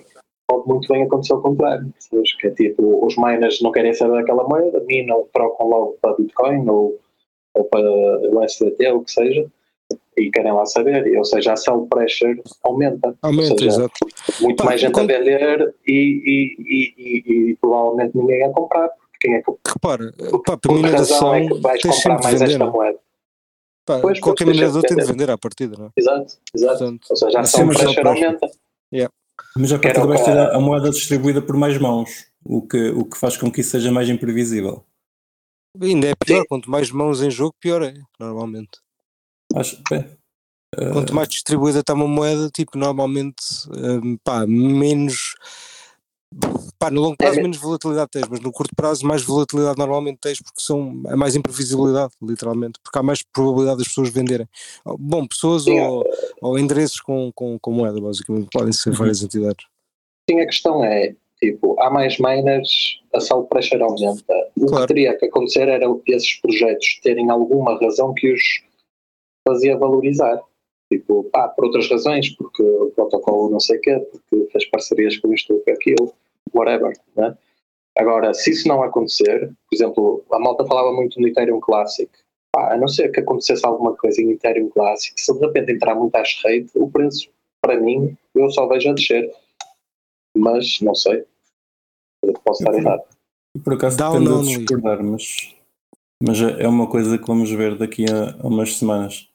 [0.49, 1.93] pode muito bem acontecer o contrário.
[2.41, 6.69] Que é tipo, os miners não querem saber daquela moeda, minam, trocam logo para Bitcoin
[6.69, 6.99] ou,
[7.55, 9.47] ou para o USDT ou o que seja,
[10.17, 13.15] e querem lá saber, ou seja, a sell pressure aumenta.
[13.23, 13.95] Aumenta, seja, exato.
[14.41, 18.51] Muito Pá, mais gente quando- a vender e, e, e, e, e provavelmente ninguém a
[18.51, 18.88] comprar.
[18.88, 20.12] porque Quem é que, Repara,
[20.47, 22.53] pá, por mineração é que vais comprar mais de vender.
[22.53, 22.73] esta não?
[22.73, 22.99] moeda?
[23.85, 25.31] Pá, Pois, qualquer minerador tem de vender.
[25.31, 25.91] à partida, não é?
[25.97, 26.79] Exato, exato.
[26.79, 28.51] Portanto, Ou seja, a mas pressure aumenta.
[29.57, 32.62] Mas a partida o vai que ter a, a moeda distribuída por mais mãos, o
[32.67, 34.85] que, o que faz com que isso seja mais imprevisível.
[35.81, 38.81] Ainda é pior, quanto mais mãos em jogo, pior é, normalmente.
[39.55, 40.05] Acho, bem,
[40.77, 45.35] eh, Quanto mais distribuída está uma moeda, tipo, normalmente, hum, pá, menos.
[46.79, 49.77] Pá, no longo prazo É me- menos volatilidade tens, mas no curto prazo mais volatilidade
[49.79, 54.49] normalmente tens porque são, é mais imprevisibilidade, literalmente, porque há mais probabilidade das pessoas venderem.
[54.99, 56.05] Bom, pessoas Sim, ou,
[56.41, 59.67] ou endereços com, com, com moeda, basicamente, podem ser várias entidades.
[60.29, 64.51] Sim, a questão é, tipo, há mais miners, a sell pressure aumenta.
[64.57, 64.83] O Claro.
[64.83, 68.63] que teria que acontecer era esses projetos terem alguma razão que os
[69.47, 70.41] fazia valorizar.
[70.93, 75.17] Tipo, pá, por outras razões, porque o protocolo não sei o quê, porque fez parcerias
[75.19, 76.13] com isto ou com aquilo,
[76.55, 77.37] whatever, né?
[77.99, 82.11] Agora, se isso não acontecer, por exemplo, a malta falava muito no Ethereum Classic,
[82.55, 85.95] pá, a não ser que acontecesse alguma coisa em Ethereum Classic, se de repente entrar
[85.95, 87.29] muito hash rate, o preço,
[87.63, 89.33] para mim, eu só vejo a descer.
[90.37, 91.25] Mas, não sei,
[92.45, 93.03] posso estar errado.
[93.65, 94.59] por acaso Down tendo a only.
[94.59, 95.25] discordar, mas,
[96.23, 99.29] mas é é uma coisa que vamos ver daqui a, a umas semanas.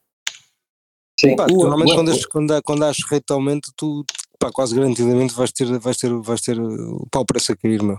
[1.19, 4.05] Sim, Pá, normalmente quando, as- quando, há- quando há rate aumento, tu
[4.39, 7.81] pá, quase garantidamente vais ter, vais ter, vais ter uh, o pau preço a cair,
[7.81, 7.97] meu.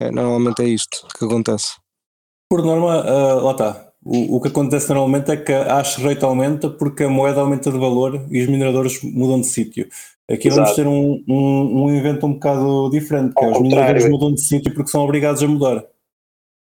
[0.00, 1.76] É, normalmente é isto que acontece.
[2.50, 3.88] Por norma, ah, lá está.
[4.04, 7.70] O, o que acontece normalmente é que a hash rate aumenta porque a moeda aumenta
[7.70, 9.88] de valor e os mineradores mudam de sítio.
[10.32, 10.76] Aqui vamos Exato.
[10.76, 14.10] ter um, um, um evento um bocado diferente, que é os mineradores contrário.
[14.10, 15.84] mudam de sítio porque são obrigados a mudar.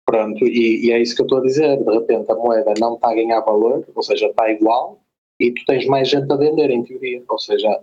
[0.04, 1.76] Pronto, e, e é isso que eu estou a dizer.
[1.82, 5.00] De repente a moeda não está a ganhar valor, ou seja, está igual,
[5.38, 7.22] e tu tens mais gente a vender, em teoria.
[7.28, 7.80] Ou seja,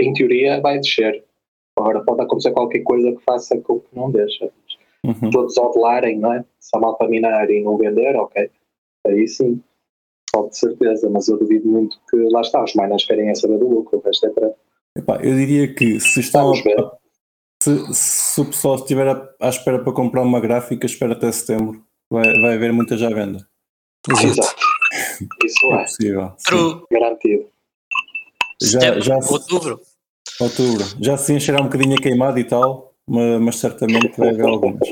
[0.00, 1.24] em teoria vai descer.
[1.78, 4.50] Agora pode acontecer qualquer coisa que faça com que não deixe.
[5.04, 5.30] Uhum.
[5.30, 6.44] Todos odlarem, não é?
[6.58, 8.50] Se a malta minar e não vender, ok.
[9.06, 9.62] Aí sim,
[10.32, 13.58] pode de certeza, mas eu duvido muito que lá está, os miners querem é saber
[13.58, 14.54] do lucro, o resto é para.
[14.96, 16.76] Epá, eu diria que se estão ver.
[17.62, 21.84] se, se o pessoal estiver à, à espera para comprar uma gráfica, espera até setembro.
[22.10, 23.46] Vai, vai haver muita já à venda.
[24.08, 24.54] Exato.
[25.44, 26.32] Isso É é, possível.
[26.44, 26.82] True.
[26.90, 27.48] garantido.
[28.62, 29.80] Já- Setembro, já se- outubro.
[30.40, 30.84] Outubro.
[31.00, 34.88] Já se encherá um bocadinho a queimado e tal, mas, mas certamente vai haver algumas.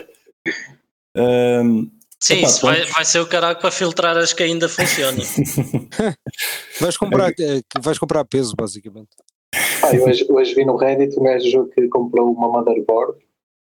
[1.17, 5.23] Ahm, Sim, Epá, isso vai, vai ser o caralho para filtrar as que ainda funcionam.
[6.81, 9.11] Vais comprar, eh, vais comprar peso, basicamente.
[9.93, 13.19] Eu hoje, hoje vi no Reddit um gajo que comprou uma motherboard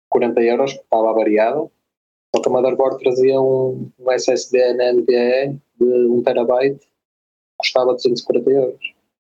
[0.10, 1.68] 40 euros, que estava variada.
[2.36, 6.88] Só que a motherboard trazia um, um SSD NVMe de 1 terabyte,
[7.58, 8.94] custava 240 euros.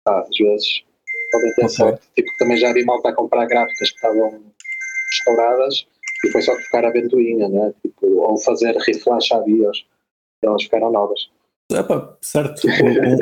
[0.07, 0.85] Ah, às vezes
[1.33, 2.07] podem ter sorte.
[2.14, 4.42] Tipo, também já vi malta a comprar gráficas que estavam
[5.11, 5.87] restauradas
[6.24, 7.72] e foi só trocar a ventoinha, né?
[7.83, 9.87] Tipo, ou fazer reflash a BIOS.
[10.42, 11.30] Elas ficaram novas.
[11.72, 12.66] Epá, certo.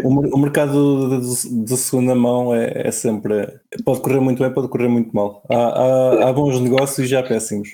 [0.04, 3.46] O, o- o mercado de, de segunda mão é, é sempre.
[3.84, 5.42] Pode correr muito bem, pode correr muito mal.
[5.48, 7.68] Há, há- há bons negócios e há péssimos.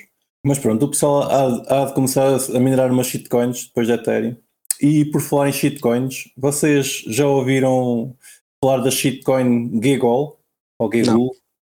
[0.45, 4.35] Mas pronto, o pessoal há, há de começar a minerar umas shitcoins depois da Ethereum.
[4.81, 8.15] E por falar em shitcoins, vocês já ouviram
[8.63, 10.37] falar da shitcoin Giggle?
[10.79, 11.31] Ou Giggle?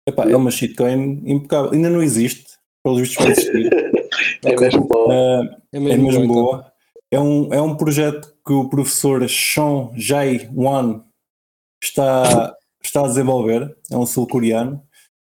[0.09, 1.73] Epá, é uma shitcoin impecável.
[1.73, 2.45] Ainda não existe.
[2.85, 3.71] Pelos vistos vai existir.
[4.45, 5.11] É mesmo bom.
[5.11, 6.35] Ah, É é mesmo, mesmo bom, então.
[6.35, 6.73] boa.
[7.13, 11.05] É um, é um projeto que o professor Sean Jae-wan
[11.83, 13.77] está, está a desenvolver.
[13.91, 14.83] É um sul-coreano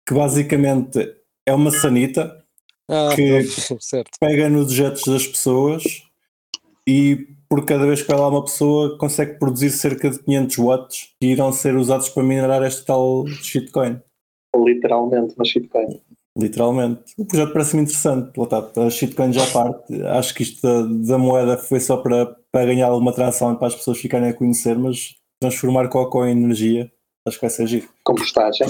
[0.07, 0.99] que basicamente
[1.47, 2.45] é uma sanita
[2.89, 4.11] Ah, que- pronto, certo.
[4.21, 5.83] pega nos dejetos das pessoas
[6.87, 11.15] e por cada vez que vai lá uma pessoa consegue produzir cerca de 500 watts
[11.21, 14.01] que irão ser usados para minerar este tal shitcoin.
[14.57, 16.01] Literalmente uma shitcoin.
[16.37, 17.15] Literalmente.
[17.17, 18.37] O projeto parece-me interessante.
[18.37, 20.03] Lá está, a shitcoin já parte.
[20.03, 23.69] Acho que isto da, da moeda foi só para, para ganhar alguma tração e para
[23.69, 26.91] as pessoas ficarem a conhecer, mas transformar cocó em energia
[27.27, 27.89] acho que vai ser giro.
[28.05, 28.67] Compostagem.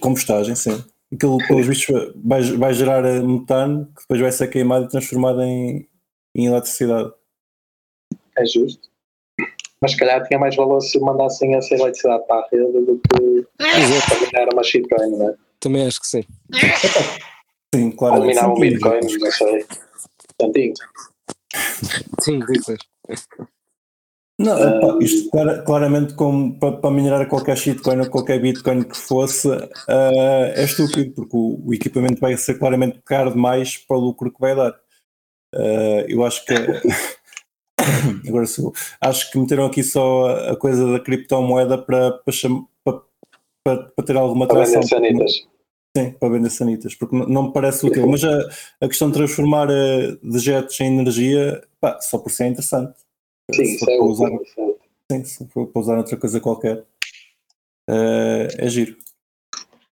[0.00, 0.84] Compostagem, sim.
[1.12, 5.88] Aquilo, pelos vistos, vai, vai gerar metano que depois vai ser queimado e transformado em,
[6.34, 7.12] em eletricidade.
[8.36, 8.90] É justo.
[9.80, 13.46] Mas se calhar tinha mais valor se mandassem essa eletricidade para a rede do que
[14.26, 15.34] minar uma shitcoin, não é?
[15.64, 16.24] Também acho que sim.
[17.74, 18.22] Sim, claro.
[18.24, 19.66] minar um bitcoin, não sei.
[20.38, 20.74] Tantinho.
[22.20, 22.78] Sim, ridículo.
[24.38, 28.96] Não, epá, isto clara- claramente como para, para minerar qualquer shitcoin ou qualquer bitcoin que
[28.96, 29.48] fosse
[29.88, 34.32] eh, é estúpido, porque o, o equipamento vai ser claramente caro demais para o lucro
[34.32, 34.72] que vai dar.
[35.54, 36.54] Eh, eu acho que
[38.28, 38.72] agora sou.
[39.00, 42.34] Acho que meteram aqui só a coisa da criptomoeda para, para,
[42.84, 43.00] para,
[43.64, 44.82] para, para ter alguma Para atração.
[44.84, 45.46] sanitas.
[45.96, 48.06] Sim, para vender sanitas, porque não- me parece útil.
[48.08, 48.48] Mas a,
[48.80, 52.98] a questão de transformar eh, dejetos em energia, pá, só por si é interessante.
[53.54, 54.38] Sim, Se for é usar, é
[55.12, 56.84] sim, se for para usar outra coisa qualquer,
[57.88, 58.96] eh, é giro.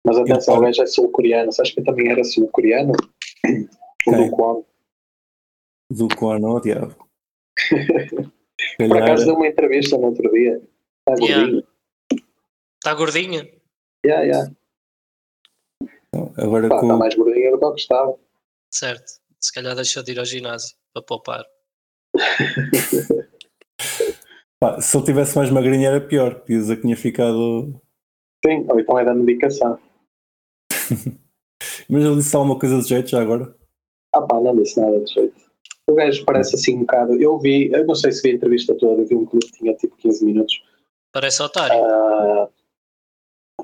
[0.02, 1.52] Mas atenção, o gajo é sul-coreano.
[1.52, 2.92] Sabes que também era sul-coreano?
[4.06, 4.64] O do Kwon.
[5.90, 6.94] Do Kono, oh, diabo.
[8.78, 10.62] Por acaso deu uma entrevista no outro dia.
[11.06, 11.42] Está Yeah.
[11.42, 11.64] gordinho.
[12.76, 13.50] Está gordinho?
[14.06, 14.52] Yeah, yeah.
[16.36, 18.18] Agora Pá, com, está mais gordinho do que eu gostava.
[18.70, 19.20] Certo.
[19.38, 21.44] Se calhar deixou de ir ao ginásio para poupar.
[24.60, 27.80] pá, se ele tivesse mais magrinho era pior, porque dizer que tinha ficado.
[28.44, 29.78] Sim, ou então é da medicação.
[31.88, 33.54] Mas ele disse alguma coisa de jeito já agora.
[34.14, 35.50] Ah pá, não disse nada de jeito.
[35.88, 37.20] O gajo parece assim um bocado.
[37.20, 39.58] Eu vi, eu não sei se vi a entrevista toda, eu vi um clipe que
[39.58, 40.62] tinha tipo 15 minutos.
[41.12, 41.84] Parece otário.
[41.84, 42.48] Ah,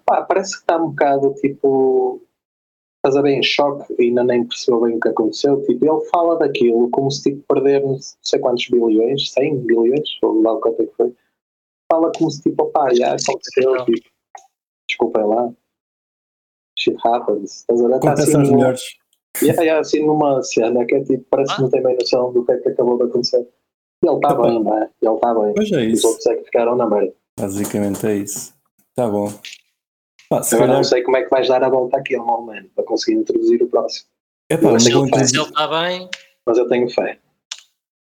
[0.04, 2.22] pá, parece que está um bocado tipo.
[3.06, 5.62] Estás a ver em choque e ainda nem percebeu bem o que aconteceu.
[5.64, 10.42] Tipo, ele fala daquilo como se tipo perder não sei quantos bilhões, 100 bilhões, ou
[10.42, 11.14] lá quanto é que foi.
[11.92, 13.84] Fala como se tipo, opá, já aconteceu.
[13.84, 14.08] Tipo,
[14.88, 15.52] desculpem lá.
[16.76, 17.60] Shit happens.
[17.60, 17.94] Estás a ver?
[17.94, 18.82] Está Acontece assim numa- melhores.
[19.42, 22.44] e aí, assim, numa cena que é tipo, parece que não tem bem noção do
[22.44, 23.48] que é que acabou de acontecer.
[24.02, 24.42] E ele está Epá.
[24.42, 24.90] bem, não é?
[25.00, 25.54] Ele está bem.
[25.54, 26.08] Pois é Os isso.
[26.08, 27.14] outros é que ficaram na merda.
[27.38, 28.52] Basicamente é isso.
[28.96, 29.28] Tá bom.
[30.28, 30.76] Pá, se Agora calhar.
[30.82, 33.62] não sei como é que vais dar a volta aqui ao momento para conseguir introduzir
[33.62, 34.06] o próximo.
[34.50, 36.08] Epá, Mas não ele introduzir- ele está bem,
[36.46, 37.18] Mas eu tenho fé.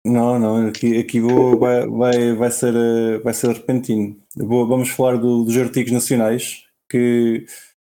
[0.06, 4.18] Não, não, aqui, aqui vou, vai, vai, vai, ser, eh, vai ser repentino.
[4.36, 7.46] Vou- vamos falar do- dos artigos nacionais, que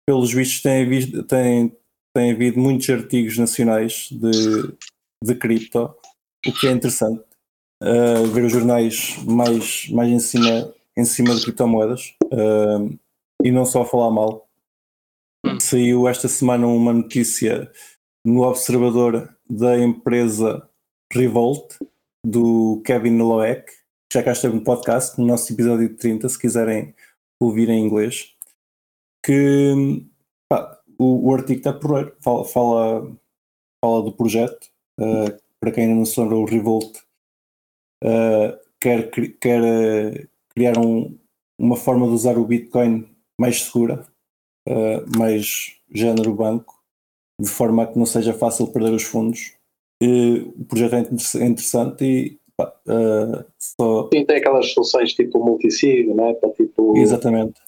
[0.07, 1.75] pelos vistos tem, havido- tem,
[2.15, 4.73] tem havido muitos artigos nacionais de,
[5.21, 5.93] de cripto,
[6.47, 7.21] o que é interessante.
[7.83, 12.97] Uh, ver os jornais mais, mais em, cima, em cima de criptomoedas uh,
[13.43, 14.49] e não só falar mal.
[15.45, 15.59] Hum.
[15.59, 17.71] Saiu esta semana uma notícia
[18.25, 20.69] no Observador da empresa
[21.13, 21.75] Revolt,
[22.25, 23.65] do Kevin Loeck,
[24.09, 26.93] que já cá esteve no podcast, no nosso episódio 30, se quiserem
[27.39, 28.35] ouvir em inglês,
[29.23, 30.05] que
[30.49, 33.17] pá, o, o artigo está porreiro, fala, fala,
[33.83, 34.67] fala do projeto,
[34.99, 36.97] uh, para quem ainda não se lembra, o Revolt
[38.03, 41.17] uh, quer, quer uh, criar um-
[41.59, 43.07] uma forma de usar o Bitcoin
[43.39, 44.05] mais segura,
[44.67, 46.75] uh, mais género banco,
[47.39, 49.53] de forma a que não seja fácil perder os fundos.
[50.01, 54.09] E o projeto é inter- interessante e pá, uh, só.
[54.13, 56.33] Sim, tem aquelas soluções tipo multisig, não é?
[56.35, 57.59] Para tipo, Exatamente.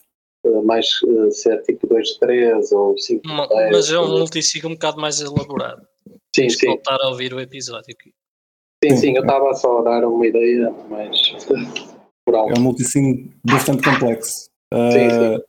[0.46, 3.72] eh, mais eh, ser tipo 2 de 3 ou 5 uma- de 10.
[3.72, 5.82] mas é um multisig um bocado mais elaborado.
[6.08, 6.68] Sim, Tens sim.
[6.68, 7.96] voltar a ouvir o episódio.
[8.84, 11.20] Sim, sim, eu estava só a dar uma ideia, mas.
[12.30, 14.52] É um multisim bastante complexo.
[14.72, 15.44] Uh, Sim, sim.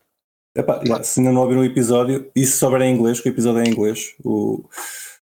[0.56, 3.32] Epá, já, se ainda não ouviram o episódio, e se souber em inglês, que o
[3.32, 4.64] episódio é em inglês, o,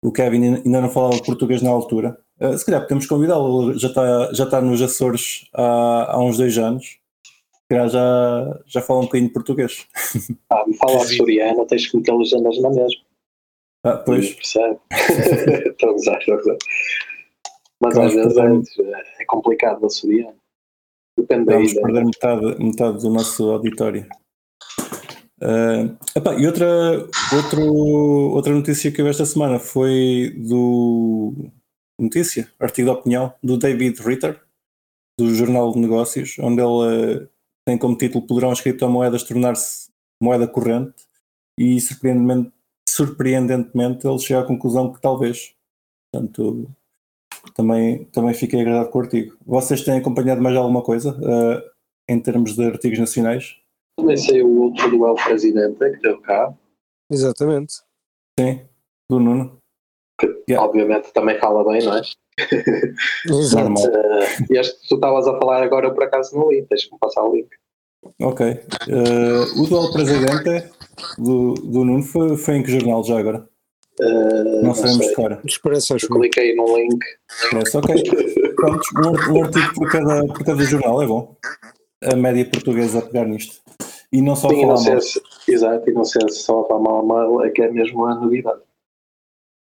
[0.02, 2.18] o Kevin ainda não falava português na altura.
[2.40, 6.36] Uh, se calhar podemos convidá-lo, ele já está já tá nos Açores há, há uns
[6.36, 6.98] dois anos.
[7.52, 9.86] Se calhar já, já fala um bocadinho de português.
[10.50, 13.02] Ah, me fala açoriano, tens que meter legendas na mesma.
[13.84, 14.78] Ah, pois, Percebe?
[15.70, 16.56] Estou a gozar, estou a gozar.
[17.80, 18.34] Mas Vamos às vezes
[18.74, 20.36] perder- é, é complicado o açoriano.
[21.18, 21.82] Depende da vamos ilha.
[21.82, 24.06] perder metade, metade do nosso auditório.
[25.44, 26.66] Uh, epá, e outra,
[27.34, 27.62] outro,
[28.32, 31.34] outra notícia que eu esta semana foi do
[32.00, 34.40] notícia, artigo de opinião do David Ritter,
[35.18, 37.28] do Jornal de Negócios, onde ele uh,
[37.66, 39.90] tem como título Poderão as criptomoedas tornar-se
[40.22, 40.94] moeda corrente
[41.58, 42.52] e surpreendentemente,
[42.88, 45.54] surpreendentemente ele chega à conclusão que talvez.
[46.10, 46.70] Portanto,
[47.54, 49.36] também, também fiquei agradado com o artigo.
[49.44, 51.62] Vocês têm acompanhado mais alguma coisa uh,
[52.08, 53.56] em termos de artigos nacionais?
[53.96, 56.52] Também saiu o outro do El Presidente, que teve cá.
[57.10, 57.74] Exatamente.
[58.38, 58.62] Sim,
[59.08, 59.58] do Nuno.
[60.20, 60.66] que Yeah.
[60.66, 62.02] Obviamente também fala bem, não é?
[63.26, 63.70] Exato.
[63.70, 63.84] Normal.
[63.86, 66.62] Eh, este que tu estavas a falar agora, eu por acaso não li.
[66.66, 67.48] Tens que me passar o link.
[68.20, 68.46] Ok.
[68.46, 70.70] Uh, o do El Presidente
[71.16, 73.48] do, do Nuno foi, foi em que jornal já agora?
[74.00, 75.40] Eh, Não, sabemos de cara.
[75.44, 76.08] Expresso, acho.
[76.08, 76.98] Cliquei no link.
[77.50, 77.94] Parece, ok.
[78.56, 81.36] Pronto, um, um artigo por cada, por cada jornal é bom.
[82.02, 83.62] A média portuguesa a pegar nisto.
[84.14, 85.00] E não só Sim, falar não mal.
[85.00, 88.60] se, exato, e não só para mal mal é que é mesmo a novidade.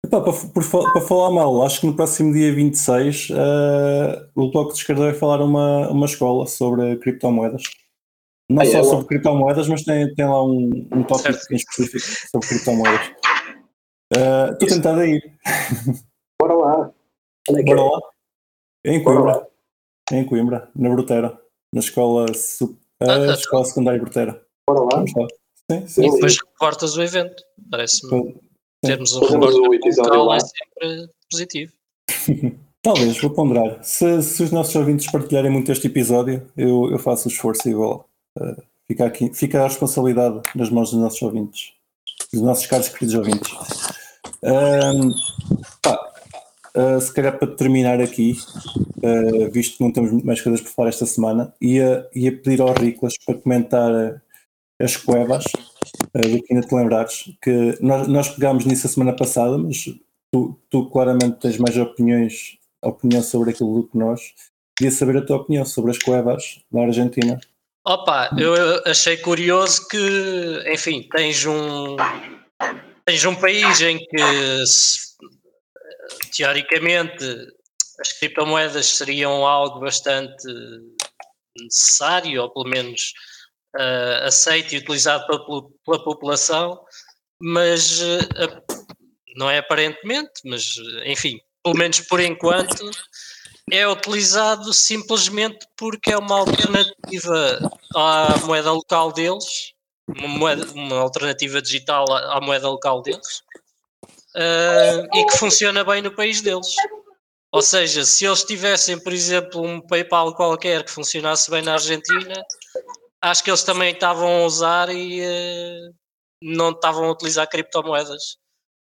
[0.06, 4.52] Epá, para, por fa- para falar mal, acho que no próximo dia 26 uh, o
[4.52, 7.64] Bloco de Esquerda vai falar uma, uma escola sobre criptomoedas.
[8.48, 8.84] Não Ah, só é?
[8.84, 11.52] sobre criptomoedas, mas tem, tem lá um, um tópico Certo.
[11.52, 13.08] em específico sobre criptomoedas.
[14.16, 15.24] Uh, Estou tentado a ir.
[16.40, 16.94] Bora lá.
[17.50, 17.84] É Bora é?
[17.84, 18.00] lá.
[18.86, 19.38] Em Bora Coimbra.
[19.40, 19.48] lá.
[20.12, 21.42] em Coimbra, na Brutera,
[21.74, 22.28] na escola,
[23.12, 24.42] ah, escola secundária Brutera.
[24.68, 25.06] Bora lá.
[25.72, 27.44] Sim, sim, e depois reportas o evento.
[27.70, 28.36] Parece-me
[28.86, 31.74] termos um reporte local é sempre positivo.
[32.82, 33.84] Talvez, vou ponderar.
[33.84, 37.74] Se, se, os nossos ouvintes partilharem muito este episódio, eu, eu faço o esforço e
[37.74, 38.06] vou.
[38.38, 41.74] Uh, fica, aqui, fica a responsabilidade nas mãos dos nossos ouvintes,
[42.32, 43.52] dos nossos caros queridos ouvintes.
[44.44, 45.12] Um,
[45.82, 46.14] pá,
[46.76, 48.38] uh, se calhar para terminar aqui,
[48.98, 52.74] uh, visto que não temos mais coisas para falar esta semana, ia, ia pedir ao
[52.74, 54.22] Riclas para comentar
[54.82, 59.16] as cuevas, uh, do que ainda te lembrares, que nós, nós pegámos nisso a semana
[59.16, 59.86] passada, mas
[60.32, 62.58] tu, tu claramente tens mais opiniões
[62.88, 64.34] opinião sobre aquilo do que nós.
[64.78, 67.40] Queria saber a tua opinião sobre as cuevas na Argentina.
[67.86, 68.54] Opa, eu
[68.86, 71.96] achei curioso que, enfim, tens um
[73.06, 74.64] tens um país em que
[76.36, 77.26] teoricamente
[78.00, 80.46] as criptomoedas seriam algo bastante
[81.58, 83.14] necessário, ou pelo menos
[83.78, 86.80] uh, aceito e utilizado pela, pela população,
[87.40, 88.86] mas uh,
[89.38, 90.76] não é aparentemente, mas
[91.06, 92.92] enfim, pelo menos por enquanto,
[93.72, 97.60] é utilizado simplesmente porque é uma alternativa
[97.96, 99.74] à moeda local deles,
[100.08, 103.42] uma, moeda, uma alternativa digital à, moeda local deles,
[104.36, 106.68] uh, e que funciona bem no país deles.
[107.52, 112.44] Ou seja, se eles tivessem, por exemplo, um PayPal qualquer que funcionasse bem na Argentina,
[113.22, 115.94] acho que eles também estavam a usar e uh,
[116.42, 118.38] não estavam a utilizar criptomoedas.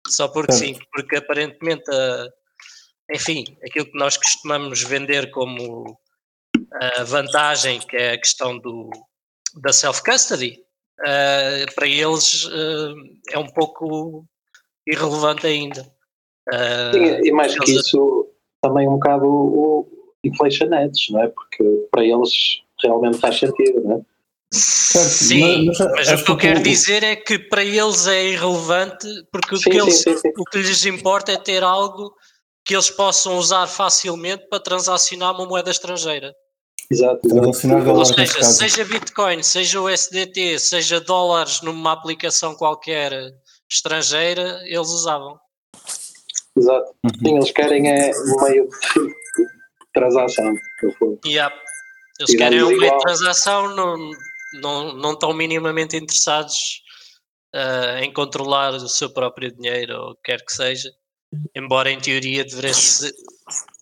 [0.09, 2.29] Só porque sim, porque aparentemente a
[3.13, 5.99] enfim, aquilo que nós costumamos vender como
[6.99, 8.91] a vantagem, que é a questão do,
[9.61, 10.59] da self-custody,
[11.01, 12.95] uh, para eles uh,
[13.31, 14.27] é um pouco
[14.87, 15.83] irrelevante ainda.
[16.53, 18.29] Uh, Sim, e mais que isso,
[18.61, 19.87] também um bocado o
[20.23, 21.29] inflation edge, não é?
[21.29, 22.33] Porque para eles
[22.83, 24.01] realmente faz sentido, não é?
[24.53, 29.09] Sim, mas, mas, mas o que eu quero dizer é que para eles é irrelevante
[29.33, 32.15] porque sim, o, que eles, sim, sim, o que lhes importa é ter algo
[32.65, 36.33] que eles possam usar facilmente para transacionar uma moeda estrangeira.
[36.91, 37.91] Exato, exato.
[37.91, 43.13] Ou seja, seja Bitcoin, seja o SDT, seja dólares numa aplicação qualquer
[43.71, 45.39] estrangeira, eles usavam.
[46.57, 46.95] Exato.
[47.05, 47.11] Uhum.
[47.19, 49.47] Sim, eles querem é um meio de
[49.93, 50.55] transação.
[51.27, 51.55] Yeah.
[52.21, 53.97] Eles querem um meio de transação, não,
[54.61, 56.83] não, não estão minimamente interessados
[57.55, 60.91] uh, em controlar o seu próprio dinheiro ou o que quer que seja
[61.55, 63.13] embora em teoria devesse,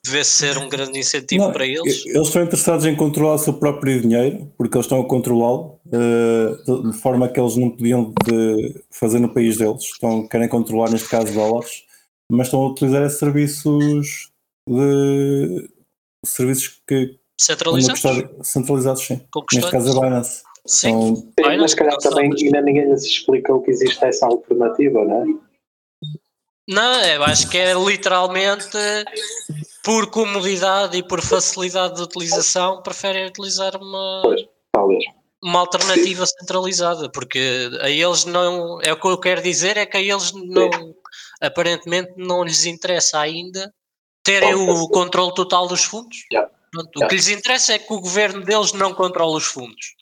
[0.04, 2.04] devesse ser um grande incentivo não, para eles.
[2.06, 6.90] Eles estão interessados em controlar o seu próprio dinheiro, porque eles estão a controlá-lo uh,
[6.90, 9.84] de forma que eles não podiam de fazer no país deles.
[9.84, 11.84] Estão, querem controlar, neste caso, dólares,
[12.30, 14.30] mas estão a utilizar esses serviços
[14.68, 15.70] de
[16.24, 18.02] serviços que centralizados,
[18.42, 19.20] centralizados sim.
[19.52, 20.42] Neste caso a Binance.
[20.64, 25.22] Sim, então, sim mas calhar também ainda ninguém lhes explicou que existe essa alternativa, não
[25.22, 25.52] é?
[26.68, 28.68] Não, eu acho que é literalmente
[29.82, 34.42] por comodidade e por facilidade de utilização preferem utilizar uma, pois,
[35.42, 39.96] uma alternativa centralizada, porque a eles não é o que eu quero dizer é que
[39.96, 40.94] a eles não
[41.40, 43.74] aparentemente não lhes interessa ainda
[44.22, 46.18] terem o controle total dos fundos.
[46.32, 46.48] Yeah.
[46.96, 49.94] O que lhes interessa é que o governo deles não controle os fundos.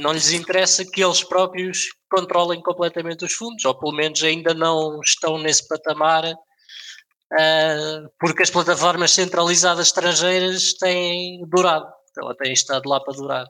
[0.00, 5.00] Não lhes interessa que eles próprios controlem completamente os fundos, ou pelo menos ainda não
[5.00, 6.24] estão nesse patamar,
[8.18, 13.46] porque as plataformas centralizadas estrangeiras têm durado, ou têm estado lá para durar.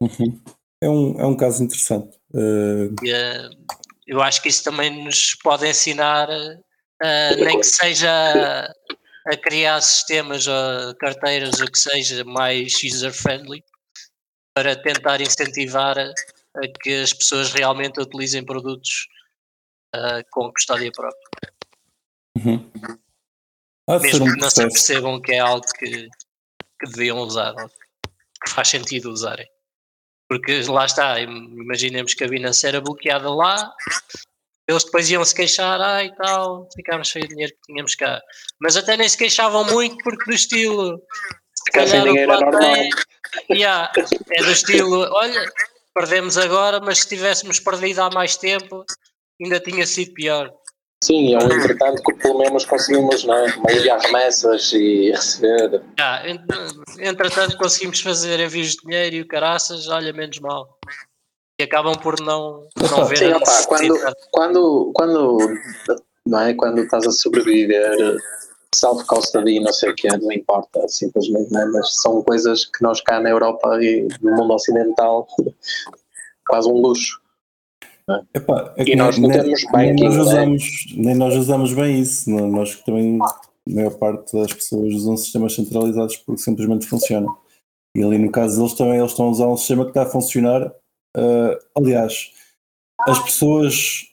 [0.00, 0.42] Uhum.
[0.82, 2.16] É, um, é um caso interessante.
[2.32, 2.94] Uh...
[3.04, 3.50] E, uh,
[4.06, 6.28] eu acho que isso também nos pode ensinar,
[7.38, 8.74] nem que seja
[9.26, 13.62] a criar sistemas ou carteiras, ou que seja mais user-friendly,
[14.54, 16.12] para tentar incentivar a
[16.82, 19.06] que as pessoas realmente utilizem produtos
[19.94, 21.52] uh, com custódia própria.
[22.36, 22.70] Uhum.
[23.98, 26.08] Mesmo que não se percebam que é algo que,
[26.80, 29.48] que deviam usar, que faz sentido usarem.
[30.28, 33.72] Porque lá está, imaginemos que a Binance era bloqueada lá,
[34.68, 38.20] eles depois iam se queixar, ah e tal, ficámos cheio de dinheiro que tínhamos cá.
[38.60, 41.02] Mas até nem se queixavam muito porque do estilo,
[41.52, 43.92] se calhar o que é, yeah,
[44.30, 45.44] é do estilo, olha,
[45.92, 48.84] perdemos agora, mas se tivéssemos perdido há mais tempo,
[49.42, 50.52] ainda tinha sido pior.
[51.02, 53.46] Sim, é um entretanto que pelo menos conseguimos não é?
[53.74, 55.82] enviar remessas e receber.
[55.98, 56.22] Ah,
[56.98, 60.78] entretanto conseguimos fazer envios de dinheiro e o caraças, olha, menos mal.
[61.58, 63.98] E acabam por não, não ver Sim, opa, quando,
[64.30, 65.38] quando, quando,
[66.26, 66.54] não é?
[66.54, 68.18] quando estás a sobreviver
[68.74, 71.64] self-custody, não sei o que, não importa, simplesmente, né?
[71.72, 75.26] mas são coisas que nós cá na Europa e no mundo ocidental
[76.46, 77.19] quase um luxo.
[78.34, 80.20] Epá, é e nós não nem, temos banking, nem nós, é?
[80.20, 81.02] usamos, né?
[81.04, 86.16] nem nós usamos bem isso, nós também a maior parte das pessoas usam sistemas centralizados
[86.16, 87.36] porque simplesmente funcionam.
[87.96, 90.06] E ali no caso deles também eles estão a usar um sistema que está a
[90.06, 90.66] funcionar.
[91.16, 92.32] Uh, aliás,
[93.00, 94.10] as pessoas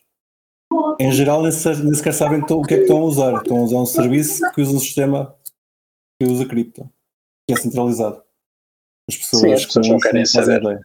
[1.00, 3.34] em geral nem sequer, sabem o que é que estão a usar.
[3.36, 5.36] Estão a usar um serviço que usa um sistema
[6.20, 6.90] que usa cripto,
[7.48, 8.24] que é centralizado.
[9.10, 10.62] As pessoas, Sim, as pessoas não querem saber.
[10.62, 10.82] Ideia.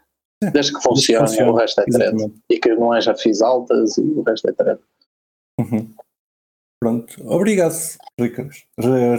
[0.51, 2.33] Desde que funcione, funcione, o resto é trade.
[2.51, 4.81] E que não haja FIIs altas e o resto é trade.
[5.61, 5.95] Uhum.
[6.83, 7.15] Pronto.
[7.27, 7.75] Obrigado,
[8.19, 8.65] Ricas,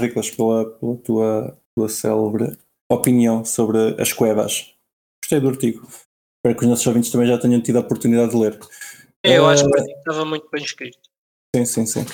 [0.02, 2.58] Ricas pela, pela tua, tua célebre
[2.92, 4.76] opinião sobre as cuevas.
[5.24, 5.88] Gostei do artigo.
[5.88, 8.60] Espero que os nossos ouvintes também já tenham tido a oportunidade de ler.
[9.24, 11.00] Eu uh, acho que estava muito bem escrito.
[11.56, 12.06] Sim, sim, sim.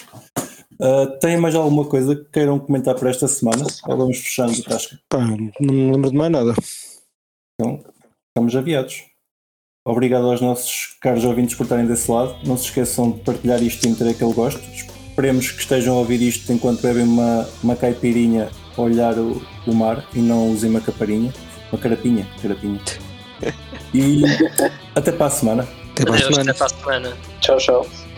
[0.79, 3.65] Uh, tem mais alguma coisa que queiram comentar para esta semana?
[3.87, 4.99] Ou vamos fechando, Tasca?
[5.09, 5.19] Pá,
[5.59, 6.53] não me lembro de mais nada.
[7.59, 7.83] Então,
[8.39, 9.03] estamos aviados.
[9.85, 12.35] Obrigado aos nossos caros ouvintes por estarem desse lado.
[12.45, 14.61] Não se esqueçam de partilhar isto e meter aquele gosto.
[14.61, 19.73] Esperemos que estejam a ouvir isto enquanto bebem uma, uma caipirinha a olhar o, o
[19.73, 21.33] mar e não usem uma caparinha.
[21.71, 22.79] Uma carapinha, carapinha.
[23.91, 24.21] E
[24.93, 25.67] até para a semana.
[25.93, 26.41] Até para a semana.
[26.41, 27.17] Até para a semana.
[27.41, 27.87] Tchau, tchau.